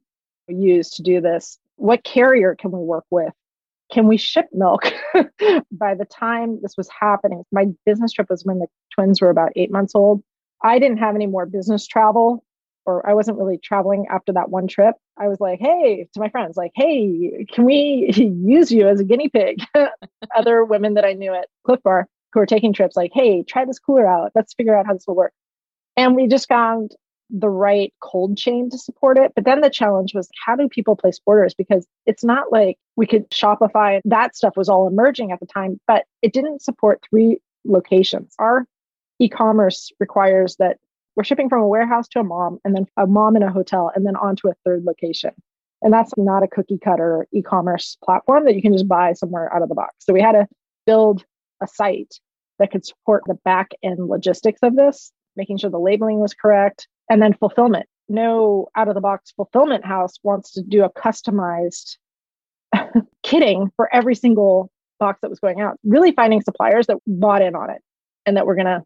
use 0.50 0.89
to 0.91 1.01
do 1.01 1.21
this? 1.21 1.57
What 1.77 2.03
carrier 2.03 2.55
can 2.59 2.71
we 2.71 2.79
work 2.79 3.05
with? 3.09 3.33
Can 3.89 4.07
we 4.07 4.17
ship 4.17 4.47
milk? 4.51 4.91
By 5.71 5.95
the 5.95 6.07
time 6.09 6.59
this 6.61 6.75
was 6.75 6.89
happening, 6.89 7.43
my 7.53 7.67
business 7.85 8.11
trip 8.11 8.29
was 8.29 8.43
when 8.43 8.59
the 8.59 8.67
twins 8.93 9.21
were 9.21 9.29
about 9.29 9.53
eight 9.55 9.71
months 9.71 9.95
old. 9.95 10.21
I 10.61 10.77
didn't 10.77 10.97
have 10.97 11.15
any 11.15 11.27
more 11.27 11.45
business 11.45 11.88
travel 11.88 12.43
or 12.85 13.07
I 13.07 13.13
wasn't 13.13 13.38
really 13.38 13.57
traveling 13.57 14.05
after 14.09 14.33
that 14.33 14.50
one 14.50 14.67
trip. 14.67 14.95
I 15.17 15.27
was 15.27 15.39
like, 15.39 15.59
hey, 15.59 16.07
to 16.13 16.19
my 16.19 16.29
friends, 16.29 16.57
like, 16.57 16.71
hey, 16.75 17.45
can 17.51 17.65
we 17.65 18.11
use 18.43 18.71
you 18.71 18.88
as 18.88 19.00
a 19.00 19.03
guinea 19.03 19.29
pig? 19.29 19.63
Other 20.35 20.63
women 20.65 20.95
that 20.95 21.05
I 21.05 21.13
knew 21.13 21.33
at 21.33 21.47
Clif 21.65 21.81
Bar 21.83 22.07
who 22.33 22.39
were 22.39 22.45
taking 22.45 22.73
trips, 22.73 22.95
like, 22.95 23.11
hey, 23.13 23.43
try 23.43 23.65
this 23.65 23.79
cooler 23.79 24.07
out. 24.07 24.31
Let's 24.35 24.53
figure 24.53 24.75
out 24.75 24.85
how 24.85 24.93
this 24.93 25.05
will 25.07 25.15
work. 25.15 25.33
And 25.97 26.15
we 26.15 26.27
just 26.27 26.47
found 26.47 26.95
the 27.29 27.50
right 27.50 27.93
cold 28.01 28.38
chain 28.38 28.69
to 28.69 28.77
support 28.77 29.17
it. 29.17 29.31
But 29.35 29.45
then 29.45 29.61
the 29.61 29.69
challenge 29.69 30.13
was 30.13 30.29
how 30.45 30.55
do 30.55 30.67
people 30.67 30.95
place 30.95 31.19
orders? 31.25 31.53
Because 31.53 31.85
it's 32.05 32.23
not 32.23 32.51
like 32.51 32.77
we 32.95 33.07
could 33.07 33.29
Shopify. 33.31 34.01
That 34.05 34.35
stuff 34.35 34.57
was 34.57 34.69
all 34.69 34.88
emerging 34.88 35.31
at 35.31 35.39
the 35.39 35.45
time, 35.45 35.79
but 35.88 36.05
it 36.21 36.33
didn't 36.33 36.61
support 36.61 37.01
three 37.09 37.39
locations. 37.65 38.33
Our 38.38 38.65
e 39.19 39.29
commerce 39.29 39.91
requires 40.00 40.57
that 40.57 40.77
we're 41.15 41.24
shipping 41.24 41.50
from 41.50 41.62
a 41.62 41.68
warehouse 41.68 42.08
to 42.10 42.20
a 42.20 42.24
mom 42.24 42.60
and 42.63 42.75
then 42.75 42.86
a 42.98 43.08
mom 43.08 43.36
in 43.36 43.44
a 43.44 43.51
hotel 43.51 43.91
and 43.96 44.06
then 44.06 44.15
on 44.15 44.36
to 44.38 44.50
a 44.50 44.53
third 44.65 44.84
location. 44.84 45.32
And 45.82 45.91
that's 45.91 46.13
not 46.15 46.44
a 46.44 46.48
cookie 46.48 46.77
cutter 46.77 47.27
e 47.34 47.41
commerce 47.41 47.98
platform 48.03 48.46
that 48.46 48.56
you 48.56 48.62
can 48.62 48.74
just 48.74 48.88
buy 48.88 49.13
somewhere 49.13 49.53
out 49.53 49.63
of 49.63 49.70
the 49.70 49.75
box. 49.75 49.96
So 50.00 50.13
we 50.13 50.22
had 50.22 50.34
to 50.34 50.48
build 50.86 51.25
a 51.62 51.68
site 51.68 52.20
that 52.60 52.72
could 52.72 52.86
support 52.86 53.24
the 53.25 53.38
back 53.44 53.72
end 53.84 54.08
logistics 54.08 54.60
of 54.62 54.75
this, 54.75 55.12
making 55.36 55.58
sure 55.58 55.70
the 55.70 55.80
labeling 55.80 56.20
was 56.20 56.34
correct, 56.34 56.88
and 57.10 57.22
then 57.22 57.34
fulfillment. 57.34 57.88
No 58.08 58.68
out 58.75 58.88
of 58.88 58.96
the 58.96 59.01
box 59.01 59.32
fulfillment 59.32 59.86
house 59.86 60.13
wants 60.24 60.51
to 60.51 60.62
do 60.62 60.84
a 60.84 60.91
customized 60.91 61.98
kitting 63.24 63.70
for 63.75 63.94
every 63.94 64.15
single 64.15 64.70
box 65.00 65.20
that 65.22 65.30
was 65.30 65.39
going 65.39 65.62
out. 65.62 65.77
Really 65.84 66.12
finding 66.12 66.41
suppliers 66.41 66.88
that 66.88 66.98
bought 67.08 67.41
in 67.41 67.56
on 67.56 67.70
it 67.70 67.82
and 68.25 68.38
that 68.38 68.46
were 68.46 68.56
going 68.56 68.68
to 68.68 68.84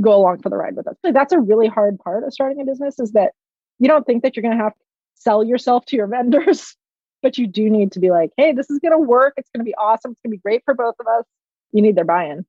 go 0.00 0.14
along 0.14 0.42
for 0.42 0.50
the 0.50 0.56
ride 0.56 0.76
with 0.76 0.86
us. 0.86 0.96
That's 1.02 1.32
a 1.32 1.40
really 1.40 1.68
hard 1.68 1.98
part 1.98 2.24
of 2.24 2.32
starting 2.32 2.60
a 2.60 2.64
business 2.64 2.98
is 2.98 3.12
that 3.12 3.32
you 3.78 3.88
don't 3.88 4.06
think 4.06 4.22
that 4.22 4.36
you're 4.36 4.42
going 4.42 4.56
to 4.56 4.62
have 4.62 4.74
to 4.74 4.84
sell 5.14 5.44
yourself 5.44 5.84
to 5.86 5.96
your 5.96 6.06
vendors, 6.08 6.76
but 7.22 7.38
you 7.38 7.46
do 7.46 7.70
need 7.70 7.92
to 7.92 8.00
be 8.00 8.10
like, 8.10 8.30
hey, 8.36 8.52
this 8.52 8.70
is 8.70 8.78
going 8.78 8.92
to 8.92 8.98
work. 8.98 9.34
It's 9.36 9.50
going 9.50 9.64
to 9.64 9.68
be 9.68 9.74
awesome. 9.74 10.12
It's 10.12 10.20
going 10.22 10.32
to 10.32 10.36
be 10.36 10.42
great 10.42 10.62
for 10.64 10.74
both 10.74 10.94
of 11.00 11.06
us. 11.06 11.24
You 11.72 11.82
need 11.82 11.96
their 11.96 12.04
buy 12.04 12.26
in. 12.26 12.46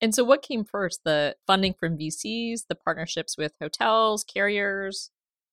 And 0.00 0.14
so, 0.14 0.24
what 0.24 0.42
came 0.42 0.64
first? 0.64 1.00
The 1.04 1.36
funding 1.46 1.72
from 1.72 1.96
VCs, 1.96 2.66
the 2.68 2.74
partnerships 2.74 3.38
with 3.38 3.54
hotels, 3.60 4.24
carriers? 4.24 5.10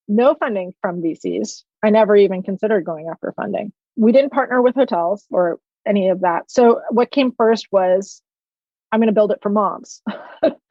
No 0.07 0.35
funding 0.35 0.73
from 0.81 1.01
VCs. 1.01 1.63
I 1.81 1.89
never 1.89 2.15
even 2.15 2.43
considered 2.43 2.85
going 2.85 3.07
after 3.09 3.31
funding. 3.37 3.71
We 3.95 4.11
didn't 4.11 4.31
partner 4.31 4.61
with 4.61 4.75
hotels 4.75 5.25
or 5.31 5.59
any 5.87 6.09
of 6.09 6.21
that. 6.21 6.51
So, 6.51 6.81
what 6.89 7.11
came 7.11 7.31
first 7.31 7.67
was 7.71 8.21
I'm 8.91 8.99
going 8.99 9.07
to 9.07 9.13
build 9.13 9.31
it 9.31 9.39
for 9.41 9.49
moms. 9.49 10.01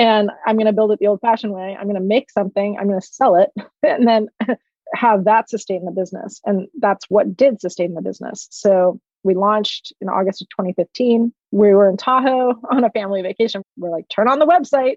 and 0.00 0.30
I'm 0.46 0.56
going 0.56 0.66
to 0.66 0.72
build 0.72 0.92
it 0.92 0.98
the 0.98 1.08
old 1.08 1.20
fashioned 1.20 1.52
way. 1.52 1.76
I'm 1.78 1.84
going 1.84 1.94
to 1.94 2.00
make 2.00 2.30
something, 2.30 2.78
I'm 2.80 2.88
going 2.88 3.00
to 3.00 3.06
sell 3.06 3.36
it, 3.36 3.50
and 3.86 4.08
then 4.08 4.28
have 4.94 5.26
that 5.26 5.50
sustain 5.50 5.84
the 5.84 5.92
business. 5.92 6.40
And 6.46 6.68
that's 6.80 7.04
what 7.10 7.36
did 7.36 7.60
sustain 7.60 7.92
the 7.94 8.00
business. 8.00 8.48
So 8.50 8.98
we 9.24 9.34
launched 9.34 9.92
in 10.00 10.08
August 10.08 10.40
of 10.40 10.48
2015. 10.48 11.34
We 11.52 11.74
were 11.74 11.88
in 11.88 11.98
Tahoe 11.98 12.54
on 12.70 12.82
a 12.82 12.90
family 12.90 13.20
vacation. 13.20 13.62
We're 13.76 13.90
like, 13.90 14.08
turn 14.08 14.26
on 14.26 14.38
the 14.38 14.46
website. 14.46 14.96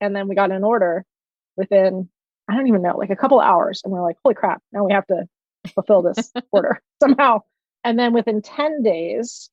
And 0.00 0.14
then 0.14 0.26
we 0.26 0.34
got 0.34 0.50
an 0.50 0.64
order 0.64 1.04
within, 1.56 2.08
I 2.48 2.56
don't 2.56 2.66
even 2.66 2.82
know, 2.82 2.98
like 2.98 3.10
a 3.10 3.16
couple 3.16 3.38
hours. 3.38 3.82
And 3.84 3.92
we're 3.92 4.02
like, 4.02 4.16
holy 4.24 4.34
crap, 4.34 4.60
now 4.72 4.84
we 4.84 4.92
have 4.92 5.06
to 5.06 5.28
fulfill 5.72 6.02
this 6.02 6.32
order 6.50 6.82
somehow. 7.00 7.42
And 7.84 7.96
then 7.96 8.12
within 8.12 8.42
10 8.42 8.82
days, 8.82 9.50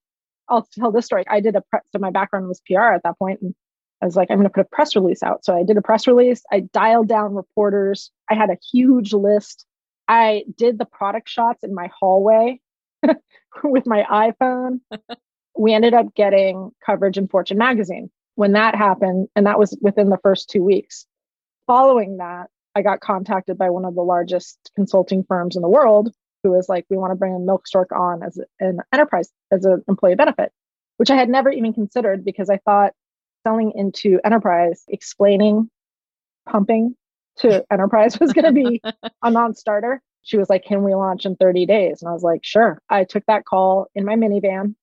I'll 0.50 0.68
tell 0.74 0.92
this 0.92 1.06
story. 1.06 1.26
I 1.30 1.42
did 1.42 1.56
a 1.56 1.62
press, 1.62 1.84
so 1.92 2.00
my 2.00 2.10
background 2.10 2.48
was 2.48 2.60
PR 2.66 2.94
at 2.94 3.04
that 3.04 3.20
point, 3.20 3.40
and 3.44 3.54
I 4.02 4.06
was 4.06 4.16
like, 4.16 4.30
I'm 4.32 4.38
going 4.38 4.48
to 4.48 4.54
put 4.54 4.62
a 4.62 4.76
press 4.76 4.96
release 4.96 5.22
out. 5.24 5.44
So 5.44 5.56
I 5.56 5.64
did 5.64 5.78
a 5.78 5.82
press 5.82 6.08
release. 6.08 6.42
I 6.52 6.62
dialed 6.62 7.10
down 7.10 7.36
reporters. 7.36 8.12
I 8.30 8.36
had 8.36 8.50
a 8.50 8.58
huge 8.72 9.14
list. 9.14 9.66
I 10.08 10.44
did 10.56 10.78
the 10.78 10.86
product 10.86 11.30
shots 11.30 11.64
in 11.64 11.74
my 11.74 11.90
hallway 12.00 12.62
with 13.64 13.86
my 13.86 14.04
iPhone. 14.10 14.80
we 15.58 15.74
ended 15.74 15.94
up 15.94 16.16
getting 16.16 16.72
coverage 16.86 17.18
in 17.18 17.28
Fortune 17.28 17.58
magazine 17.58 18.10
when 18.36 18.54
that 18.54 18.74
happened. 18.74 19.28
And 19.36 19.46
that 19.46 19.60
was 19.60 19.78
within 19.82 20.10
the 20.10 20.20
first 20.24 20.50
two 20.50 20.64
weeks. 20.64 21.06
Following 21.68 22.18
that, 22.18 22.48
I 22.76 22.82
got 22.82 23.02
contacted 23.02 23.58
by 23.58 23.70
one 23.70 23.84
of 23.84 23.96
the 23.96 24.02
largest 24.02 24.72
consulting 24.76 25.24
firms 25.24 25.56
in 25.56 25.62
the 25.62 25.70
world 25.70 26.14
who 26.44 26.52
was 26.52 26.70
like, 26.70 26.86
we 26.90 26.98
want 26.98 27.12
to 27.12 27.16
bring 27.16 27.36
a 27.36 27.40
milk 27.40 27.68
stork 27.68 27.92
on 27.92 28.24
as 28.24 28.40
an 28.60 28.80
enterprise, 28.94 29.30
as 29.52 29.66
an 29.66 29.84
employee 29.90 30.16
benefit, 30.16 30.54
which 30.98 31.10
I 31.10 31.16
had 31.16 31.28
never 31.28 31.50
even 31.52 31.74
considered 31.74 32.24
because 32.24 32.50
I 32.50 32.58
thought 32.58 32.94
selling 33.50 33.72
into 33.76 34.20
enterprise, 34.24 34.84
explaining 34.88 35.70
pumping 36.48 36.96
to 37.38 37.66
enterprise 37.72 38.20
was 38.20 38.34
going 38.34 38.46
to 38.46 38.52
be 38.52 38.82
a 39.24 39.32
non-starter. 39.32 40.02
She 40.22 40.38
was 40.38 40.50
like, 40.50 40.64
"Can 40.64 40.84
we 40.84 40.94
launch 40.94 41.26
in 41.26 41.36
30 41.36 41.66
days?" 41.66 42.02
And 42.02 42.10
I 42.10 42.14
was 42.14 42.24
like, 42.24 42.42
"Sure." 42.44 42.82
I 42.90 43.04
took 43.04 43.26
that 43.28 43.46
call 43.46 43.88
in 43.96 44.06
my 44.06 44.16
minivan 44.16 44.76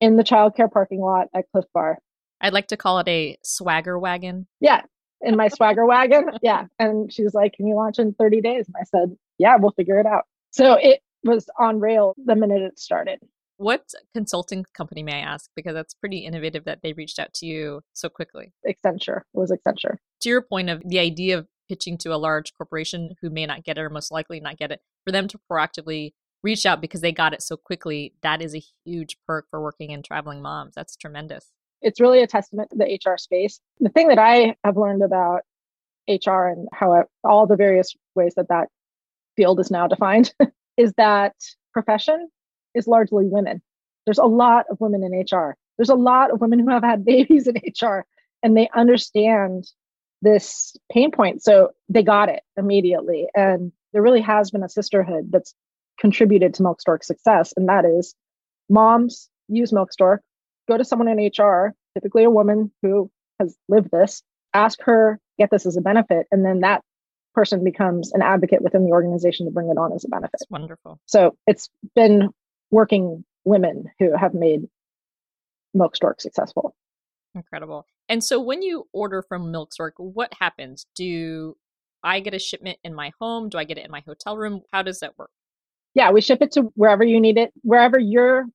in 0.00 0.16
the 0.16 0.24
childcare 0.24 0.70
parking 0.70 1.00
lot 1.00 1.28
at 1.34 1.44
Clif 1.52 1.66
Bar. 1.72 1.98
I'd 2.40 2.52
like 2.52 2.68
to 2.68 2.76
call 2.76 2.98
it 2.98 3.08
a 3.08 3.36
swagger 3.44 3.98
wagon. 3.98 4.46
Yeah, 4.60 4.82
in 5.20 5.36
my 5.36 5.48
swagger 5.48 5.86
wagon. 5.86 6.30
Yeah, 6.42 6.66
and 6.78 7.12
she 7.12 7.22
was 7.22 7.34
like, 7.34 7.52
"Can 7.52 7.66
you 7.66 7.76
launch 7.76 7.98
in 7.98 8.14
30 8.14 8.40
days?" 8.40 8.66
And 8.66 8.74
I 8.80 8.84
said, 8.84 9.16
"Yeah, 9.38 9.56
we'll 9.56 9.72
figure 9.72 10.00
it 10.00 10.06
out." 10.06 10.24
So 10.50 10.74
it 10.74 11.00
was 11.22 11.48
on 11.58 11.78
rail 11.78 12.14
the 12.24 12.34
minute 12.34 12.62
it 12.62 12.78
started. 12.78 13.20
What 13.62 13.94
consulting 14.12 14.64
company 14.74 15.04
may 15.04 15.12
I 15.12 15.20
ask? 15.20 15.48
Because 15.54 15.74
that's 15.74 15.94
pretty 15.94 16.18
innovative 16.18 16.64
that 16.64 16.80
they 16.82 16.94
reached 16.94 17.20
out 17.20 17.32
to 17.34 17.46
you 17.46 17.82
so 17.92 18.08
quickly. 18.08 18.52
Accenture. 18.66 19.18
It 19.18 19.38
was 19.38 19.52
Accenture. 19.52 19.98
To 20.22 20.28
your 20.28 20.42
point 20.42 20.68
of 20.68 20.82
the 20.84 20.98
idea 20.98 21.38
of 21.38 21.46
pitching 21.68 21.96
to 21.98 22.12
a 22.12 22.16
large 22.16 22.52
corporation 22.54 23.14
who 23.20 23.30
may 23.30 23.46
not 23.46 23.62
get 23.62 23.78
it 23.78 23.82
or 23.82 23.88
most 23.88 24.10
likely 24.10 24.40
not 24.40 24.56
get 24.56 24.72
it, 24.72 24.80
for 25.04 25.12
them 25.12 25.28
to 25.28 25.38
proactively 25.48 26.12
reach 26.42 26.66
out 26.66 26.80
because 26.80 27.02
they 27.02 27.12
got 27.12 27.34
it 27.34 27.40
so 27.40 27.56
quickly, 27.56 28.14
that 28.22 28.42
is 28.42 28.52
a 28.56 28.62
huge 28.84 29.16
perk 29.28 29.46
for 29.48 29.62
working 29.62 29.92
in 29.92 30.02
traveling 30.02 30.42
moms. 30.42 30.74
That's 30.74 30.96
tremendous. 30.96 31.52
It's 31.82 32.00
really 32.00 32.20
a 32.20 32.26
testament 32.26 32.70
to 32.70 32.76
the 32.76 32.98
HR 33.06 33.16
space. 33.16 33.60
The 33.78 33.90
thing 33.90 34.08
that 34.08 34.18
I 34.18 34.56
have 34.64 34.76
learned 34.76 35.04
about 35.04 35.42
HR 36.08 36.48
and 36.48 36.66
how 36.72 36.94
it, 36.94 37.06
all 37.22 37.46
the 37.46 37.54
various 37.54 37.94
ways 38.16 38.34
that 38.34 38.48
that 38.48 38.70
field 39.36 39.60
is 39.60 39.70
now 39.70 39.86
defined 39.86 40.34
is 40.76 40.92
that 40.96 41.36
profession 41.72 42.28
is 42.74 42.86
largely 42.86 43.26
women. 43.26 43.62
There's 44.06 44.18
a 44.18 44.24
lot 44.24 44.66
of 44.70 44.80
women 44.80 45.04
in 45.04 45.12
HR. 45.12 45.56
There's 45.78 45.88
a 45.88 45.94
lot 45.94 46.30
of 46.32 46.40
women 46.40 46.58
who 46.58 46.70
have 46.70 46.82
had 46.82 47.04
babies 47.04 47.48
in 47.48 47.56
HR 47.56 48.04
and 48.42 48.56
they 48.56 48.68
understand 48.74 49.66
this 50.20 50.76
pain 50.90 51.10
point. 51.10 51.42
So 51.42 51.70
they 51.88 52.02
got 52.02 52.28
it 52.28 52.42
immediately. 52.56 53.26
And 53.34 53.72
there 53.92 54.02
really 54.02 54.20
has 54.20 54.50
been 54.50 54.62
a 54.62 54.68
sisterhood 54.68 55.30
that's 55.30 55.54
contributed 55.98 56.54
to 56.54 56.62
Milk 56.62 56.80
Stork's 56.80 57.06
success. 57.06 57.52
And 57.56 57.68
that 57.68 57.84
is 57.84 58.14
moms 58.68 59.28
use 59.48 59.72
Milk 59.72 59.92
Stork, 59.92 60.22
go 60.68 60.76
to 60.76 60.84
someone 60.84 61.08
in 61.08 61.18
HR, 61.18 61.74
typically 61.94 62.24
a 62.24 62.30
woman 62.30 62.72
who 62.82 63.10
has 63.38 63.56
lived 63.68 63.90
this, 63.90 64.22
ask 64.54 64.80
her, 64.82 65.18
get 65.38 65.50
this 65.50 65.66
as 65.66 65.76
a 65.76 65.80
benefit. 65.80 66.26
And 66.30 66.44
then 66.44 66.60
that 66.60 66.82
person 67.34 67.64
becomes 67.64 68.12
an 68.12 68.22
advocate 68.22 68.62
within 68.62 68.84
the 68.84 68.92
organization 68.92 69.46
to 69.46 69.52
bring 69.52 69.68
it 69.68 69.78
on 69.78 69.92
as 69.92 70.04
a 70.04 70.08
benefit. 70.08 70.30
That's 70.32 70.50
wonderful. 70.50 71.00
So 71.06 71.36
it's 71.46 71.68
been 71.94 72.30
working 72.72 73.24
women 73.44 73.84
who 74.00 74.16
have 74.16 74.34
made 74.34 74.62
Milk 75.74 75.94
Stork 75.94 76.20
successful. 76.20 76.74
Incredible. 77.34 77.86
And 78.08 78.22
so 78.22 78.40
when 78.40 78.62
you 78.62 78.88
order 78.92 79.22
from 79.22 79.52
Milk 79.52 79.72
Stork, 79.72 79.94
what 79.96 80.34
happens? 80.34 80.86
Do 80.96 81.56
I 82.02 82.18
get 82.18 82.34
a 82.34 82.38
shipment 82.38 82.78
in 82.82 82.94
my 82.94 83.12
home? 83.20 83.48
Do 83.48 83.58
I 83.58 83.64
get 83.64 83.78
it 83.78 83.84
in 83.84 83.90
my 83.90 84.02
hotel 84.04 84.36
room? 84.36 84.62
How 84.72 84.82
does 84.82 85.00
that 85.00 85.16
work? 85.16 85.30
Yeah, 85.94 86.10
we 86.10 86.20
ship 86.20 86.42
it 86.42 86.52
to 86.52 86.72
wherever 86.74 87.04
you 87.04 87.20
need 87.20 87.38
it, 87.38 87.52
wherever 87.62 87.98
your 87.98 88.46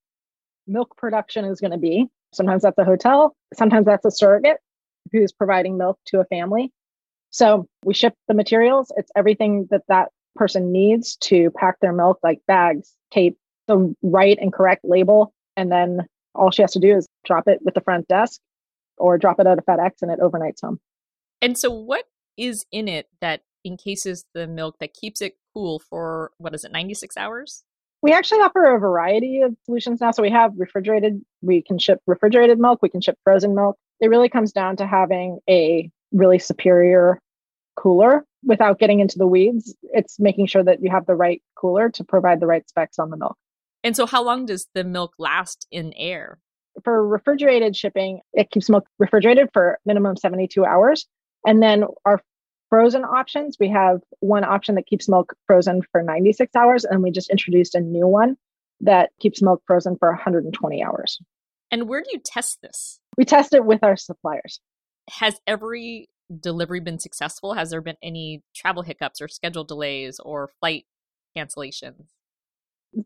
milk 0.68 0.98
production 0.98 1.46
is 1.46 1.62
going 1.62 1.72
to 1.72 1.78
be. 1.78 2.08
Sometimes 2.34 2.64
that's 2.64 2.78
a 2.78 2.84
hotel, 2.84 3.36
sometimes 3.54 3.86
that's 3.86 4.06
a 4.06 4.12
surrogate 4.12 4.58
who's 5.12 5.32
providing 5.32 5.78
milk 5.78 5.98
to 6.08 6.20
a 6.20 6.26
family. 6.26 6.72
So 7.30 7.68
we 7.86 7.94
ship 7.94 8.14
the 8.28 8.34
materials. 8.34 8.92
It's 8.98 9.12
everything 9.16 9.68
that 9.72 9.84
that 9.88 10.10
person 10.36 10.72
needs 10.72 11.16
to 11.18 11.52
pack 11.52 11.80
their 11.80 11.94
milk, 11.94 12.20
like 12.24 12.40
bags, 12.48 12.94
tape, 13.12 13.38
the 13.68 13.94
right 14.02 14.38
and 14.40 14.52
correct 14.54 14.82
label. 14.84 15.34
And 15.56 15.72
then 15.72 16.06
all 16.36 16.52
she 16.52 16.62
has 16.62 16.72
to 16.74 16.80
do 16.80 16.96
is 16.96 17.08
drop 17.26 17.48
it 17.48 17.60
with 17.64 17.74
the 17.74 17.82
front 17.82 18.08
desk 18.08 18.40
or 18.98 19.18
drop 19.18 19.40
it 19.40 19.48
at 19.48 19.60
a 19.60 19.62
FedEx 19.62 20.02
and 20.02 20.12
it 20.12 20.20
overnights 20.20 20.62
home. 20.62 20.80
And 21.42 21.58
so, 21.58 21.72
what 21.72 22.06
is 22.38 22.66
in 22.72 22.88
it 22.88 23.08
that 23.22 23.42
encases 23.66 24.26
the 24.34 24.48
milk 24.48 24.78
that 24.80 24.94
keeps 24.94 25.22
it 25.22 25.38
cool 25.54 25.80
for 25.80 26.32
what 26.38 26.54
is 26.54 26.64
it, 26.64 26.72
96 26.72 27.18
hours? 27.18 27.64
We 28.02 28.14
actually 28.14 28.40
offer 28.40 28.76
a 28.76 28.80
variety 28.80 29.42
of 29.42 29.56
solutions 29.66 30.02
now. 30.02 30.12
So, 30.12 30.24
we 30.24 30.32
have 30.32 30.54
refrigerated, 30.58 31.22
we 31.42 31.62
can 31.62 31.78
ship 31.78 32.00
refrigerated 32.08 32.60
milk, 32.60 32.80
we 32.82 32.90
can 32.90 33.02
ship 33.02 33.18
frozen 33.24 33.56
milk. 33.56 33.78
It 34.00 34.10
really 34.10 34.30
comes 34.30 34.52
down 34.52 34.78
to 34.78 34.88
having 34.88 35.40
a 35.50 35.90
really 36.12 36.40
superior 36.40 37.20
cooler 37.76 38.26
without 38.44 38.80
getting 38.80 39.00
into 39.00 39.18
the 39.18 39.28
weeds. 39.28 39.76
It's 39.84 40.20
making 40.20 40.48
sure 40.48 40.64
that 40.64 40.82
you 40.82 40.90
have 40.90 41.06
the 41.06 41.16
right 41.16 41.42
cooler 41.56 41.90
to 41.90 42.04
provide 42.04 42.40
the 42.40 42.48
right 42.48 42.68
specs 42.68 43.00
on 43.00 43.10
the 43.10 43.18
milk. 43.18 43.38
And 43.88 43.96
so, 43.96 44.06
how 44.06 44.22
long 44.22 44.46
does 44.46 44.68
the 44.74 44.84
milk 44.84 45.14
last 45.18 45.66
in 45.72 45.94
air? 45.96 46.40
For 46.84 47.08
refrigerated 47.08 47.74
shipping, 47.74 48.20
it 48.34 48.52
keeps 48.52 48.70
milk 48.70 48.86
refrigerated 49.00 49.48
for 49.54 49.80
minimum 49.86 50.18
72 50.18 50.66
hours. 50.66 51.08
And 51.46 51.64
then 51.64 51.86
our 52.04 52.22
frozen 52.70 53.06
options, 53.06 53.56
we 53.62 53.70
have 53.70 54.02
one 54.20 54.44
option 54.44 54.76
that 54.76 54.88
keeps 54.88 55.08
milk 55.08 55.34
frozen 55.46 55.84
for 55.90 56.04
96 56.04 56.54
hours, 56.54 56.84
and 56.84 57.02
we 57.02 57.12
just 57.12 57.30
introduced 57.30 57.76
a 57.76 57.80
new 57.80 58.06
one 58.06 58.36
that 58.82 59.12
keeps 59.22 59.42
milk 59.42 59.64
frozen 59.66 59.96
for 59.98 60.10
120 60.10 60.84
hours. 60.84 61.22
And 61.72 61.88
where 61.88 62.02
do 62.02 62.10
you 62.12 62.20
test 62.20 62.58
this? 62.62 63.00
We 63.18 63.24
test 63.24 63.54
it 63.54 63.64
with 63.64 63.86
our 63.86 63.96
suppliers. 63.96 64.60
Has 65.12 65.40
every 65.48 66.10
delivery 66.42 66.82
been 66.82 67.00
successful? 67.00 67.54
Has 67.54 67.70
there 67.70 67.80
been 67.80 67.96
any 68.04 68.44
travel 68.54 68.84
hiccups 68.84 69.22
or 69.22 69.30
schedule 69.30 69.64
delays 69.64 70.20
or 70.20 70.50
flight 70.60 70.84
cancellations? 71.38 72.17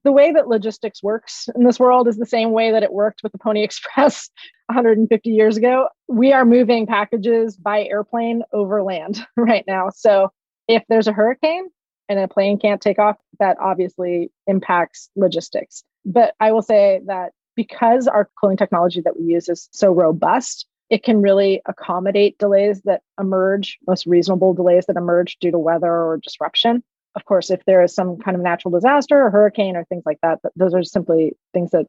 The 0.04 0.12
way 0.12 0.32
that 0.32 0.48
logistics 0.48 1.04
works 1.04 1.50
in 1.56 1.63
this 1.63 1.80
world 1.80 2.08
is 2.08 2.17
the 2.17 2.26
same 2.26 2.52
way 2.52 2.72
that 2.72 2.84
it 2.84 2.94
worked 2.94 3.22
with 3.24 3.32
the 3.32 3.38
Pony 3.38 3.63
Express 3.63 4.30
150 4.67 5.30
years 5.30 5.58
ago. 5.58 5.88
We 6.08 6.34
are 6.34 6.46
moving 6.46 6.88
packages 6.88 7.58
by 7.58 7.86
airplane 7.86 8.44
over 8.54 8.84
land 8.84 9.26
right 9.38 9.63
now. 9.67 9.89
So 9.89 10.32
if 10.67 10.84
there's 10.89 11.08
a 11.08 11.13
hurricane 11.13 11.67
and 12.10 12.20
a 12.20 12.28
plane 12.28 12.60
can't 12.60 12.82
take 12.82 13.00
off, 13.00 13.17
that 13.39 13.58
obviously 13.60 14.32
impacts 14.48 15.10
logistics. 15.15 15.84
But 16.06 16.36
I 16.39 16.52
will 16.52 16.62
say 16.62 17.02
that 17.06 17.32
because 17.56 18.08
our 18.08 18.30
cooling 18.39 18.58
technology 18.58 19.02
that 19.02 19.20
we 19.20 19.26
use 19.26 19.50
is 19.50 19.67
so 19.72 19.91
robust, 19.91 20.65
it 20.89 21.04
can 21.04 21.22
really 21.22 21.62
accommodate 21.65 22.38
delays 22.38 22.82
that 22.84 23.02
emerge, 23.20 23.78
most 23.88 24.06
reasonable 24.06 24.54
delays 24.54 24.86
that 24.88 24.98
emerge 24.98 25.38
due 25.39 25.52
to 25.52 25.60
weather 25.60 25.91
or 25.91 26.20
disruption 26.22 26.84
of 27.15 27.26
course, 27.26 27.50
if 27.50 27.63
there 27.65 27.84
is 27.84 27.93
some 27.93 28.17
kind 28.17 28.36
of 28.36 28.43
natural 28.43 28.71
disaster 28.71 29.26
or 29.26 29.30
hurricane 29.30 29.76
or 29.76 29.84
things 29.86 30.04
like 30.06 30.19
that, 30.24 30.39
those 30.56 30.74
are 30.74 30.84
simply 30.84 31.34
things 31.54 31.71
that 31.71 31.86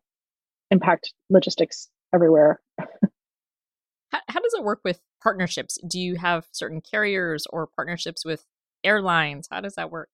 impact 0.71 1.13
logistics 1.31 1.89
everywhere. 2.15 2.61
how, 2.79 4.21
how 4.29 4.41
does 4.41 4.55
it 4.55 4.65
work 4.65 4.81
with 4.85 5.01
partnerships? 5.23 5.79
Do 5.87 6.01
you 6.01 6.17
have 6.17 6.47
certain 6.53 6.81
carriers 6.81 7.47
or 7.51 7.69
partnerships 7.69 8.25
with 8.25 8.45
airlines? 8.83 9.49
How 9.51 9.61
does 9.61 9.77
that 9.77 9.91
work? 9.91 10.09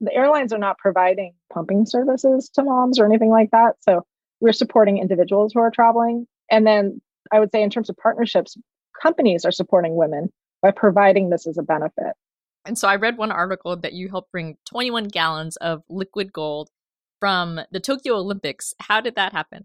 The 0.00 0.12
airlines 0.12 0.52
are 0.52 0.58
not 0.58 0.78
providing 0.78 1.34
pumping 1.52 1.86
services 1.86 2.50
to 2.54 2.64
moms 2.64 2.98
or 2.98 3.06
anything 3.06 3.30
like 3.30 3.50
that. 3.52 3.76
So 3.80 4.04
we're 4.40 4.52
supporting 4.52 4.98
individuals 4.98 5.52
who 5.52 5.60
are 5.60 5.70
traveling. 5.70 6.26
And 6.50 6.66
then 6.66 7.00
I 7.32 7.38
would 7.40 7.52
say, 7.52 7.62
in 7.62 7.70
terms 7.70 7.88
of 7.88 7.96
partnerships, 7.96 8.56
companies 9.00 9.44
are 9.44 9.52
supporting 9.52 9.94
women 9.96 10.30
by 10.60 10.72
providing 10.72 11.30
this 11.30 11.46
as 11.46 11.56
a 11.56 11.62
benefit. 11.62 12.14
And 12.66 12.78
so 12.78 12.88
I 12.88 12.96
read 12.96 13.16
one 13.16 13.30
article 13.30 13.76
that 13.76 13.92
you 13.92 14.08
helped 14.08 14.32
bring 14.32 14.56
21 14.66 15.08
gallons 15.08 15.56
of 15.56 15.82
liquid 15.88 16.32
gold 16.32 16.70
from 17.20 17.60
the 17.70 17.80
Tokyo 17.80 18.14
Olympics. 18.16 18.74
How 18.80 19.00
did 19.00 19.16
that 19.16 19.32
happen? 19.32 19.64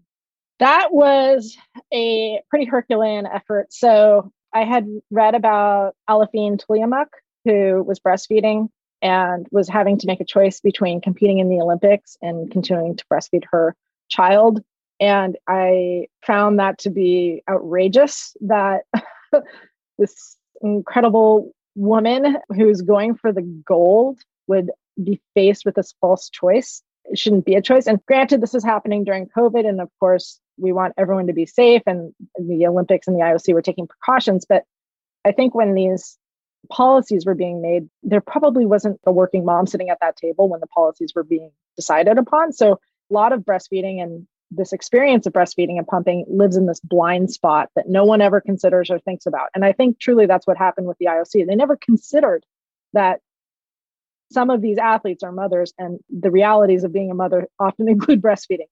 That 0.58 0.92
was 0.92 1.56
a 1.92 2.40
pretty 2.50 2.66
Herculean 2.66 3.26
effort. 3.26 3.72
So 3.72 4.30
I 4.52 4.64
had 4.64 4.86
read 5.10 5.34
about 5.34 5.94
Aliphine 6.08 6.62
Tuliamuk, 6.62 7.06
who 7.44 7.82
was 7.82 7.98
breastfeeding 7.98 8.68
and 9.02 9.46
was 9.50 9.68
having 9.68 9.98
to 9.98 10.06
make 10.06 10.20
a 10.20 10.24
choice 10.24 10.60
between 10.60 11.00
competing 11.00 11.38
in 11.38 11.48
the 11.48 11.60
Olympics 11.60 12.18
and 12.20 12.50
continuing 12.50 12.96
to 12.96 13.04
breastfeed 13.10 13.44
her 13.50 13.74
child. 14.10 14.62
And 15.00 15.38
I 15.48 16.08
found 16.26 16.58
that 16.58 16.78
to 16.80 16.90
be 16.90 17.42
outrageous 17.48 18.36
that 18.42 18.82
this 19.98 20.36
incredible 20.60 21.52
woman 21.74 22.36
who's 22.54 22.82
going 22.82 23.14
for 23.14 23.32
the 23.32 23.42
gold 23.42 24.18
would 24.46 24.70
be 25.02 25.20
faced 25.34 25.64
with 25.64 25.74
this 25.74 25.94
false 26.00 26.28
choice. 26.28 26.82
It 27.04 27.18
shouldn't 27.18 27.44
be 27.44 27.54
a 27.54 27.62
choice. 27.62 27.86
And 27.86 28.04
granted, 28.06 28.40
this 28.40 28.54
is 28.54 28.64
happening 28.64 29.04
during 29.04 29.26
COVID. 29.26 29.66
And 29.66 29.80
of 29.80 29.88
course, 29.98 30.40
we 30.58 30.72
want 30.72 30.94
everyone 30.98 31.26
to 31.28 31.32
be 31.32 31.46
safe. 31.46 31.82
And 31.86 32.12
the 32.38 32.66
Olympics 32.66 33.06
and 33.06 33.16
the 33.16 33.22
IOC 33.22 33.54
were 33.54 33.62
taking 33.62 33.86
precautions. 33.86 34.44
But 34.48 34.64
I 35.24 35.32
think 35.32 35.54
when 35.54 35.74
these 35.74 36.18
policies 36.70 37.24
were 37.24 37.34
being 37.34 37.62
made, 37.62 37.88
there 38.02 38.20
probably 38.20 38.66
wasn't 38.66 39.00
a 39.06 39.12
working 39.12 39.44
mom 39.44 39.66
sitting 39.66 39.90
at 39.90 39.98
that 40.00 40.16
table 40.16 40.48
when 40.48 40.60
the 40.60 40.66
policies 40.66 41.12
were 41.14 41.24
being 41.24 41.50
decided 41.76 42.18
upon. 42.18 42.52
So 42.52 42.72
a 42.72 43.14
lot 43.14 43.32
of 43.32 43.40
breastfeeding 43.40 44.02
and 44.02 44.26
this 44.50 44.72
experience 44.72 45.26
of 45.26 45.32
breastfeeding 45.32 45.78
and 45.78 45.86
pumping 45.86 46.24
lives 46.28 46.56
in 46.56 46.66
this 46.66 46.80
blind 46.80 47.30
spot 47.30 47.68
that 47.76 47.88
no 47.88 48.04
one 48.04 48.20
ever 48.20 48.40
considers 48.40 48.90
or 48.90 48.98
thinks 48.98 49.26
about. 49.26 49.48
And 49.54 49.64
I 49.64 49.72
think 49.72 50.00
truly 50.00 50.26
that's 50.26 50.46
what 50.46 50.56
happened 50.56 50.86
with 50.86 50.98
the 50.98 51.06
IOC. 51.06 51.46
They 51.46 51.54
never 51.54 51.76
considered 51.76 52.44
that 52.92 53.20
some 54.32 54.50
of 54.50 54.60
these 54.60 54.78
athletes 54.78 55.22
are 55.22 55.32
mothers 55.32 55.72
and 55.78 56.00
the 56.08 56.30
realities 56.30 56.84
of 56.84 56.92
being 56.92 57.10
a 57.10 57.14
mother 57.14 57.48
often 57.58 57.88
include 57.88 58.22
breastfeeding. 58.22 58.68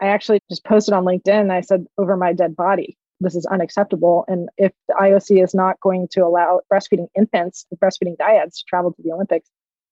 I 0.00 0.06
actually 0.06 0.40
just 0.50 0.64
posted 0.64 0.94
on 0.94 1.04
LinkedIn, 1.04 1.50
I 1.50 1.60
said, 1.60 1.86
over 1.96 2.16
my 2.16 2.32
dead 2.32 2.56
body, 2.56 2.98
this 3.20 3.36
is 3.36 3.46
unacceptable. 3.46 4.24
And 4.26 4.48
if 4.58 4.72
the 4.88 4.94
IOC 4.94 5.42
is 5.42 5.54
not 5.54 5.80
going 5.80 6.08
to 6.12 6.20
allow 6.20 6.60
breastfeeding 6.72 7.06
infants, 7.16 7.66
breastfeeding 7.76 8.16
dyads 8.16 8.58
to 8.58 8.64
travel 8.66 8.92
to 8.92 9.02
the 9.02 9.12
Olympics, 9.12 9.48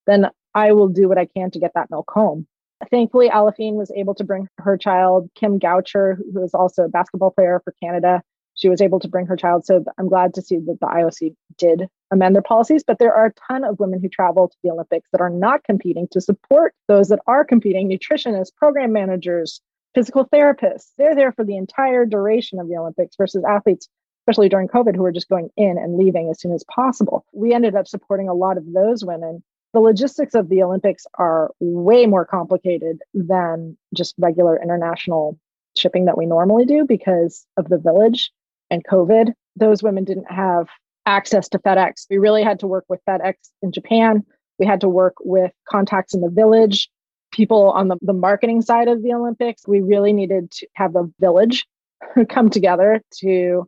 then 0.07 0.26
I 0.55 0.72
will 0.72 0.88
do 0.88 1.09
what 1.09 1.18
I 1.18 1.26
can 1.26 1.50
to 1.53 1.61
get 1.61 1.72
that 1.74 1.90
milk 1.90 2.11
home. 2.11 2.46
Thankfully, 2.88 3.29
Aliphine 3.29 3.75
was 3.75 3.90
able 3.95 4.14
to 4.14 4.25
bring 4.25 4.49
her 4.59 4.77
child, 4.77 5.29
Kim 5.35 5.59
Gaucher, 5.59 6.19
who 6.33 6.43
is 6.43 6.55
also 6.55 6.85
a 6.85 6.88
basketball 6.88 7.31
player 7.31 7.61
for 7.62 7.75
Canada. 7.83 8.23
She 8.55 8.69
was 8.69 8.81
able 8.81 9.01
to 9.01 9.09
bring 9.09 9.27
her 9.27 9.37
child. 9.37 9.64
So 9.64 9.85
I'm 9.99 10.09
glad 10.09 10.35
to 10.35 10.43
see 10.43 10.57
that 10.57 10.79
the 10.81 10.87
IOC 10.87 11.35
did 11.57 11.88
amend 12.11 12.35
their 12.35 12.43
policies. 12.43 12.83
But 12.87 12.99
there 12.99 13.14
are 13.14 13.27
a 13.27 13.33
ton 13.49 13.64
of 13.64 13.79
women 13.79 14.01
who 14.01 14.09
travel 14.09 14.49
to 14.49 14.57
the 14.62 14.71
Olympics 14.71 15.09
that 15.12 15.21
are 15.21 15.31
not 15.31 15.64
competing 15.64 16.09
to 16.12 16.21
support 16.21 16.75
those 16.88 17.09
that 17.09 17.21
are 17.27 17.45
competing 17.45 17.88
nutritionists, 17.88 18.55
program 18.55 18.93
managers, 18.93 19.61
physical 19.95 20.27
therapists. 20.27 20.90
They're 20.99 21.14
there 21.14 21.33
for 21.33 21.45
the 21.45 21.57
entire 21.57 22.07
duration 22.07 22.59
of 22.59 22.69
the 22.69 22.77
Olympics 22.77 23.16
versus 23.16 23.45
athletes, 23.49 23.88
especially 24.23 24.49
during 24.49 24.69
COVID, 24.69 24.97
who 24.97 25.05
are 25.05 25.12
just 25.12 25.29
going 25.29 25.51
in 25.57 25.79
and 25.79 25.97
leaving 25.97 26.29
as 26.31 26.40
soon 26.40 26.53
as 26.53 26.64
possible. 26.64 27.25
We 27.33 27.53
ended 27.53 27.75
up 27.75 27.88
supporting 27.88 28.29
a 28.29 28.35
lot 28.35 28.57
of 28.57 28.73
those 28.73 29.05
women 29.05 29.43
the 29.72 29.80
logistics 29.80 30.35
of 30.35 30.48
the 30.48 30.62
Olympics 30.62 31.06
are 31.14 31.52
way 31.61 32.06
more 32.06 32.24
complicated 32.24 32.98
than 33.14 33.76
just 33.94 34.14
regular 34.18 34.61
international 34.61 35.38
shipping 35.78 36.06
that 36.06 36.18
we 36.18 36.26
normally 36.26 36.64
do 36.64 36.85
because 36.85 37.46
of 37.56 37.68
the 37.68 37.78
village 37.78 38.30
and 38.70 38.85
COVID. 38.85 39.33
Those 39.56 39.83
women 39.83 40.04
didn't 40.04 40.30
have 40.30 40.68
access 41.06 41.48
to 41.50 41.59
FedEx. 41.59 42.06
We 42.11 42.18
really 42.18 42.42
had 42.42 42.59
to 42.61 42.66
work 42.66 42.85
with 42.88 43.00
FedEx 43.09 43.35
in 43.62 43.72
Japan. 43.72 44.24
We 44.59 44.66
had 44.66 44.80
to 44.80 44.88
work 44.88 45.14
with 45.20 45.52
contacts 45.68 46.14
in 46.14 46.20
the 46.20 46.30
village, 46.30 46.90
people 47.33 47.70
on 47.70 47.88
the, 47.88 47.96
the 48.02 48.12
marketing 48.12 48.62
side 48.62 48.88
of 48.88 49.02
the 49.02 49.12
Olympics. 49.12 49.66
We 49.66 49.80
really 49.80 50.12
needed 50.12 50.50
to 50.52 50.66
have 50.74 50.92
the 50.92 51.11
village 51.20 51.66
come 52.28 52.50
together 52.50 53.02
to 53.20 53.66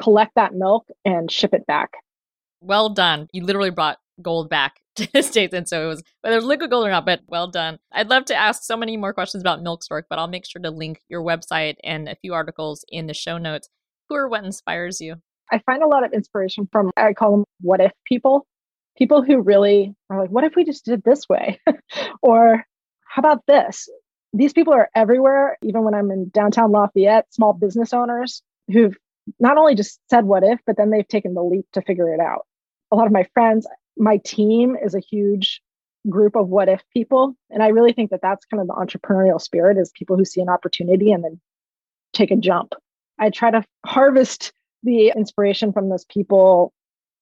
collect 0.00 0.32
that 0.36 0.54
milk 0.54 0.86
and 1.04 1.30
ship 1.30 1.54
it 1.54 1.66
back. 1.66 1.90
Well 2.60 2.88
done. 2.88 3.28
You 3.32 3.44
literally 3.44 3.70
brought 3.70 3.98
gold 4.22 4.48
back 4.48 4.80
to 4.96 5.10
the 5.12 5.22
States. 5.22 5.54
And 5.54 5.68
so 5.68 5.84
it 5.84 5.88
was, 5.88 6.02
whether 6.22 6.36
it's 6.36 6.46
liquid 6.46 6.70
gold 6.70 6.86
or 6.86 6.90
not, 6.90 7.06
but 7.06 7.20
well 7.26 7.48
done. 7.48 7.78
I'd 7.92 8.08
love 8.08 8.24
to 8.26 8.34
ask 8.34 8.62
so 8.62 8.76
many 8.76 8.96
more 8.96 9.12
questions 9.12 9.42
about 9.42 9.62
Milk 9.62 9.82
Stork, 9.82 10.06
but 10.08 10.18
I'll 10.18 10.28
make 10.28 10.46
sure 10.46 10.62
to 10.62 10.70
link 10.70 11.00
your 11.08 11.22
website 11.22 11.76
and 11.84 12.08
a 12.08 12.16
few 12.16 12.34
articles 12.34 12.84
in 12.88 13.06
the 13.06 13.14
show 13.14 13.38
notes. 13.38 13.68
Who 14.08 14.16
or 14.16 14.28
what 14.28 14.44
inspires 14.44 15.00
you? 15.00 15.16
I 15.52 15.60
find 15.60 15.82
a 15.82 15.88
lot 15.88 16.04
of 16.04 16.12
inspiration 16.12 16.68
from, 16.70 16.90
I 16.96 17.12
call 17.12 17.32
them 17.32 17.44
what 17.60 17.80
if 17.80 17.92
people, 18.04 18.46
people 18.96 19.22
who 19.22 19.40
really 19.40 19.94
are 20.10 20.20
like, 20.20 20.30
what 20.30 20.44
if 20.44 20.56
we 20.56 20.64
just 20.64 20.84
did 20.84 21.02
this 21.04 21.28
way? 21.28 21.60
or 22.22 22.64
how 23.08 23.20
about 23.20 23.46
this? 23.46 23.88
These 24.32 24.52
people 24.52 24.74
are 24.74 24.90
everywhere, 24.94 25.56
even 25.62 25.84
when 25.84 25.94
I'm 25.94 26.10
in 26.10 26.30
downtown 26.30 26.72
Lafayette, 26.72 27.32
small 27.32 27.52
business 27.52 27.92
owners 27.92 28.42
who've 28.72 28.96
not 29.38 29.56
only 29.58 29.74
just 29.74 30.00
said 30.10 30.24
what 30.24 30.44
if, 30.44 30.60
but 30.66 30.76
then 30.76 30.90
they've 30.90 31.06
taken 31.06 31.34
the 31.34 31.42
leap 31.42 31.66
to 31.72 31.82
figure 31.82 32.12
it 32.12 32.20
out. 32.20 32.46
A 32.92 32.96
lot 32.96 33.06
of 33.06 33.12
my 33.12 33.24
friends, 33.34 33.66
my 33.96 34.18
team 34.18 34.76
is 34.82 34.94
a 34.94 35.00
huge 35.00 35.62
group 36.08 36.36
of 36.36 36.48
what 36.48 36.68
if 36.68 36.82
people 36.92 37.34
and 37.50 37.62
i 37.62 37.68
really 37.68 37.92
think 37.92 38.10
that 38.10 38.20
that's 38.22 38.44
kind 38.46 38.60
of 38.60 38.66
the 38.68 38.74
entrepreneurial 38.74 39.40
spirit 39.40 39.76
is 39.76 39.90
people 39.94 40.16
who 40.16 40.24
see 40.24 40.40
an 40.40 40.48
opportunity 40.48 41.10
and 41.10 41.24
then 41.24 41.40
take 42.12 42.30
a 42.30 42.36
jump 42.36 42.74
i 43.18 43.28
try 43.28 43.50
to 43.50 43.64
harvest 43.84 44.52
the 44.84 45.12
inspiration 45.16 45.72
from 45.72 45.88
those 45.88 46.04
people 46.04 46.72